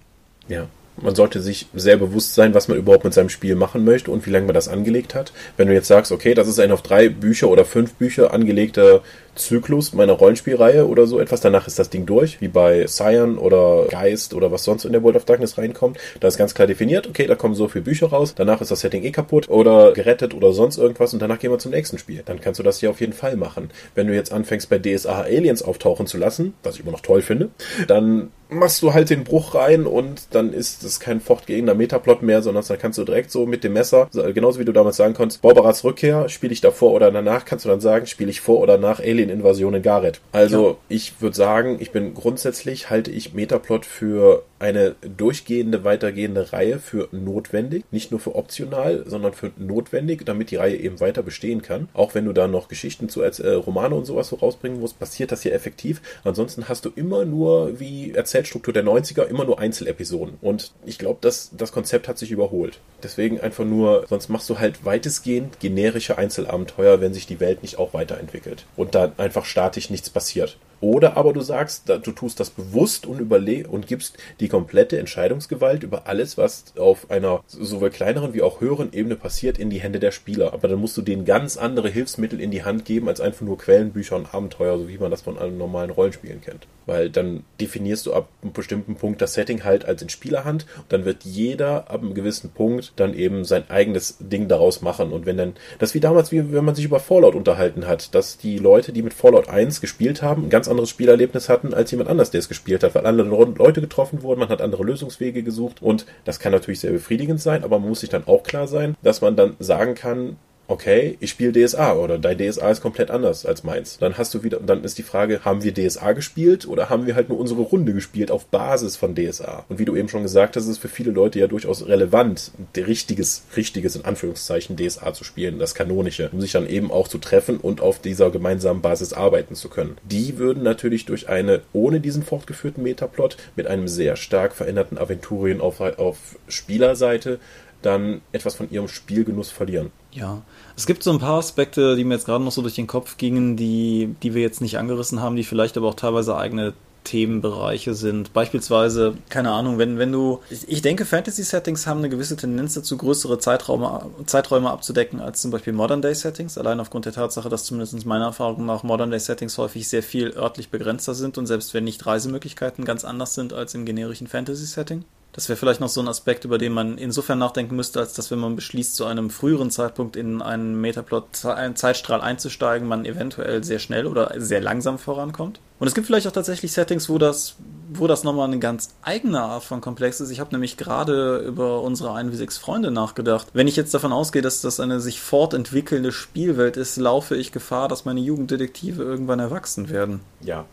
[0.49, 0.69] Ja.
[0.97, 4.25] Man sollte sich sehr bewusst sein, was man überhaupt mit seinem Spiel machen möchte und
[4.27, 5.33] wie lange man das angelegt hat.
[5.57, 9.03] Wenn du jetzt sagst, okay, das ist ein auf drei Bücher oder fünf Bücher angelegter
[9.35, 11.41] Zyklus meiner Rollenspielreihe oder so etwas.
[11.41, 15.03] Danach ist das Ding durch, wie bei Cyan oder Geist oder was sonst in der
[15.03, 15.99] World of Darkness reinkommt.
[16.21, 18.81] Da ist ganz klar definiert, okay, da kommen so viele Bücher raus, danach ist das
[18.81, 22.23] Setting eh kaputt oder gerettet oder sonst irgendwas und danach gehen wir zum nächsten Spiel.
[22.25, 23.71] Dann kannst du das hier auf jeden Fall machen.
[23.95, 27.23] Wenn du jetzt anfängst bei DSA Aliens auftauchen zu lassen, was ich immer noch toll
[27.23, 27.51] finde,
[27.89, 32.43] dann machst du halt den Bruch rein und dann ist es kein fortgehender Metaplot mehr,
[32.43, 35.43] sondern dann kannst du direkt so mit dem Messer, genauso wie du damals sagen konntest,
[35.43, 38.79] Barbarats Rückkehr, spiele ich davor oder danach, kannst du dann sagen, spiele ich vor oder
[38.79, 40.21] nach Aliens den Invasionen Gareth.
[40.33, 40.77] Also ja.
[40.89, 47.09] ich würde sagen, ich bin grundsätzlich halte ich Metaplot für eine durchgehende, weitergehende Reihe für
[47.13, 47.85] notwendig.
[47.91, 51.89] Nicht nur für optional, sondern für notwendig, damit die Reihe eben weiter bestehen kann.
[51.93, 55.33] Auch wenn du da noch Geschichten zu äh, Romane und sowas so rausbringen musst, passiert
[55.33, 56.01] das hier effektiv.
[56.25, 60.39] Ansonsten hast du immer nur, wie Erzählstruktur der 90er, immer nur Einzelepisoden.
[60.41, 62.79] Und ich glaube, das, das Konzept hat sich überholt.
[63.03, 67.79] Deswegen einfach nur, sonst machst du halt weitestgehend generische Einzelabenteuer, wenn sich die Welt nicht
[67.79, 68.65] auch weiterentwickelt.
[68.77, 70.59] Und da einfach statisch nichts passiert.
[70.85, 75.83] Oder aber du sagst, du tust das bewusst und überleg und gibst die komplette Entscheidungsgewalt
[75.83, 79.99] über alles, was auf einer sowohl kleineren wie auch höheren Ebene passiert, in die Hände
[79.99, 80.53] der Spieler.
[80.53, 83.57] Aber dann musst du denen ganz andere Hilfsmittel in die Hand geben, als einfach nur
[83.57, 86.67] Quellenbücher und Abenteuer, so wie man das von allen normalen Rollenspielen kennt.
[86.85, 90.93] Weil dann definierst du ab einem bestimmten Punkt das Setting halt als in Spielerhand und
[90.93, 95.13] dann wird jeder ab einem gewissen Punkt dann eben sein eigenes Ding daraus machen.
[95.13, 98.37] Und wenn dann, das wie damals, wie wenn man sich über Fallout unterhalten hat, dass
[98.37, 102.31] die Leute, die mit Fallout 1 gespielt haben, ganz anderes Spielerlebnis hatten als jemand anders,
[102.31, 106.07] der es gespielt hat, weil andere Leute getroffen wurden, man hat andere Lösungswege gesucht und
[106.25, 109.21] das kann natürlich sehr befriedigend sein, aber man muss sich dann auch klar sein, dass
[109.21, 110.37] man dann sagen kann,
[110.69, 113.99] okay, ich spiele DSA oder dein DSA ist komplett anders als meins.
[113.99, 117.15] Dann hast du wieder, dann ist die Frage, haben wir DSA gespielt oder haben wir
[117.15, 119.65] halt nur unsere Runde gespielt auf Basis von DSA?
[119.69, 122.53] Und wie du eben schon gesagt hast, ist es für viele Leute ja durchaus relevant,
[122.77, 127.19] richtiges, richtiges in Anführungszeichen DSA zu spielen, das kanonische, um sich dann eben auch zu
[127.19, 129.97] treffen und auf dieser gemeinsamen Basis arbeiten zu können.
[130.05, 135.61] Die würden natürlich durch eine, ohne diesen fortgeführten Metaplot, mit einem sehr stark veränderten Aventurien
[135.61, 137.39] auf, auf Spielerseite
[137.85, 139.93] dann etwas von ihrem Spielgenuss verlieren.
[140.11, 140.43] Ja,
[140.77, 143.17] es gibt so ein paar Aspekte, die mir jetzt gerade noch so durch den Kopf
[143.17, 147.95] gingen, die, die wir jetzt nicht angerissen haben, die vielleicht aber auch teilweise eigene Themenbereiche
[147.95, 148.33] sind.
[148.33, 153.39] Beispielsweise, keine Ahnung, wenn, wenn du, ich denke, Fantasy-Settings haben eine gewisse Tendenz dazu, größere
[153.39, 158.65] Zeiträume, Zeiträume abzudecken als zum Beispiel Modern-Day-Settings, allein aufgrund der Tatsache, dass zumindest meiner Erfahrung
[158.67, 163.35] nach Modern-Day-Settings häufig sehr viel örtlich begrenzter sind und selbst wenn nicht Reisemöglichkeiten ganz anders
[163.35, 165.05] sind als im generischen Fantasy-Setting.
[165.35, 168.31] Das wäre vielleicht noch so ein Aspekt, über den man insofern nachdenken müsste, als dass
[168.31, 174.07] wenn man beschließt, zu einem früheren Zeitpunkt in einen Metaplot-Zeitstrahl einzusteigen, man eventuell sehr schnell
[174.07, 175.59] oder sehr langsam vorankommt.
[175.81, 177.57] Und es gibt vielleicht auch tatsächlich Settings, wo das,
[177.93, 180.31] wo das nochmal eine ganz eigene Art von Komplex ist.
[180.31, 183.49] Ich habe nämlich gerade über unsere 1v6 Freunde nachgedacht.
[183.55, 187.89] Wenn ich jetzt davon ausgehe, dass das eine sich fortentwickelnde Spielwelt ist, laufe ich Gefahr,
[187.89, 190.21] dass meine Jugenddetektive irgendwann erwachsen werden.
[190.43, 190.65] Ja,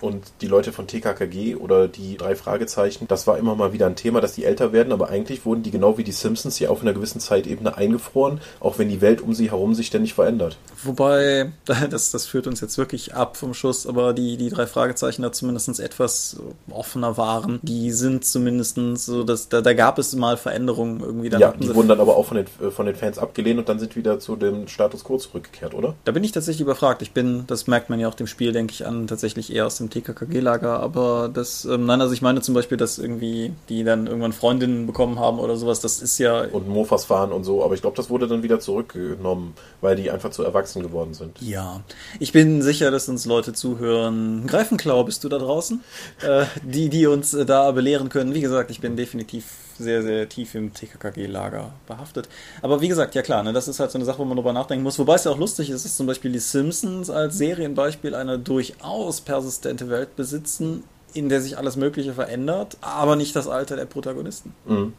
[0.00, 3.96] und die Leute von TKKG oder die drei Fragezeichen, das war immer mal wieder ein
[3.96, 6.82] Thema, dass die älter werden, aber eigentlich wurden die genau wie die Simpsons hier auf
[6.82, 10.58] einer gewissen Zeitebene eingefroren, auch wenn die Welt um sie herum sich ständig verändert.
[10.82, 11.52] Wobei,
[11.90, 15.32] das, das führt uns jetzt wirklich ab vom Schuss, aber die, die drei Fragezeichen da
[15.32, 16.36] zumindest etwas
[16.70, 21.28] offener waren, die sind zumindest so, dass da, da gab es mal Veränderungen irgendwie.
[21.28, 23.96] ja, die wurden dann aber auch von den, von den Fans abgelehnt und dann sind
[23.96, 25.94] wieder zu dem Status quo zurückgekehrt, oder?
[26.04, 27.02] Da bin ich tatsächlich überfragt.
[27.02, 29.78] Ich bin, das merkt man ja auch dem Spiel, denke ich an, tatsächlich eher aus
[29.78, 34.06] dem TKKG-Lager, aber das, ähm, nein, also ich meine zum Beispiel, dass irgendwie die dann
[34.06, 36.42] irgendwann Freundinnen bekommen haben oder sowas, das ist ja.
[36.44, 40.10] Und Mofas fahren und so, aber ich glaube, das wurde dann wieder zurückgenommen, weil die
[40.10, 41.40] einfach zu erwachsen geworden sind.
[41.40, 41.82] Ja,
[42.20, 44.46] ich bin sicher, dass uns Leute zuhören.
[44.46, 45.82] Greifenklau, bist du da draußen?
[46.22, 48.34] äh, die, die uns da belehren können.
[48.34, 49.44] Wie gesagt, ich bin definitiv
[49.78, 52.28] sehr, sehr tief im TKKG-Lager behaftet.
[52.62, 54.52] Aber wie gesagt, ja klar, ne, das ist halt so eine Sache, wo man drüber
[54.52, 54.98] nachdenken muss.
[54.98, 59.20] Wobei es ja auch lustig ist, dass zum Beispiel die Simpsons als Serienbeispiel eine durchaus
[59.20, 64.54] persistente Welt besitzen, in der sich alles Mögliche verändert, aber nicht das Alter der Protagonisten.
[64.66, 64.92] Mhm.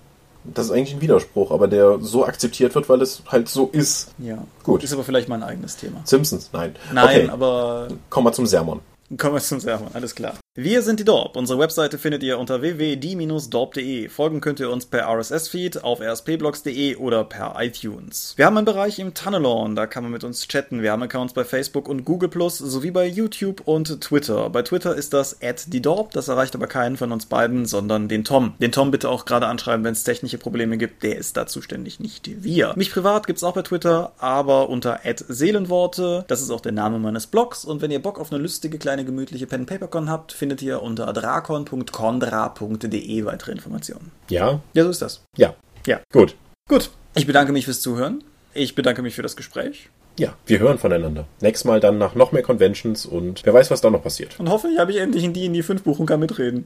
[0.44, 4.12] Das ist eigentlich ein Widerspruch, aber der so akzeptiert wird, weil es halt so ist.
[4.18, 4.38] Ja.
[4.64, 4.84] Gut.
[4.84, 6.02] Ist aber vielleicht mein eigenes Thema.
[6.06, 6.76] Simpsons, nein.
[6.94, 7.30] Nein, okay.
[7.30, 7.90] aber.
[8.10, 8.80] Kommen wir zum Sermon.
[9.18, 10.36] Kommen wir zum Sermon, alles klar.
[10.62, 11.38] Wir sind die Dorp.
[11.38, 14.10] Unsere Webseite findet ihr unter www.die-dorp.de.
[14.10, 18.34] Folgen könnt ihr uns per RSS-Feed auf rspblogs.de oder per iTunes.
[18.36, 20.82] Wir haben einen Bereich im Tunnelon, da kann man mit uns chatten.
[20.82, 24.50] Wir haben Accounts bei Facebook und Google sowie bei YouTube und Twitter.
[24.50, 26.12] Bei Twitter ist das @die_dorp.
[26.12, 28.56] Das erreicht aber keinen von uns beiden, sondern den Tom.
[28.60, 31.04] Den Tom bitte auch gerade anschreiben, wenn es technische Probleme gibt.
[31.04, 32.74] Der ist da zuständig, nicht wir.
[32.76, 36.26] Mich privat gibt's auch bei Twitter, aber unter @seelenworte.
[36.28, 37.64] Das ist auch der Name meines Blogs.
[37.64, 40.64] Und wenn ihr Bock auf eine lustige kleine gemütliche Pen Paper Con habt, findet findet
[40.64, 44.12] ihr unter drakon.condra.de weitere Informationen.
[44.30, 44.62] Ja?
[44.74, 45.22] Ja, so ist das.
[45.38, 45.54] Ja.
[45.86, 46.00] Ja.
[46.12, 46.36] Gut.
[46.68, 46.90] Gut.
[47.14, 48.24] Ich bedanke mich fürs Zuhören.
[48.56, 49.90] Ich bedanke mich für das Gespräch.
[50.18, 51.26] Ja, wir hören voneinander.
[51.40, 54.40] Nächstes Mal dann nach noch mehr Conventions und wer weiß, was da noch passiert.
[54.40, 56.66] Und hoffentlich habe ich endlich in die in die 5 Buch und kann mitreden.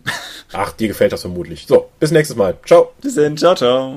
[0.53, 1.65] Ach, dir gefällt das vermutlich.
[1.67, 2.55] So, bis nächstes Mal.
[2.65, 2.93] Ciao.
[3.01, 3.35] Bis dann.
[3.35, 3.93] Ciao, ciao.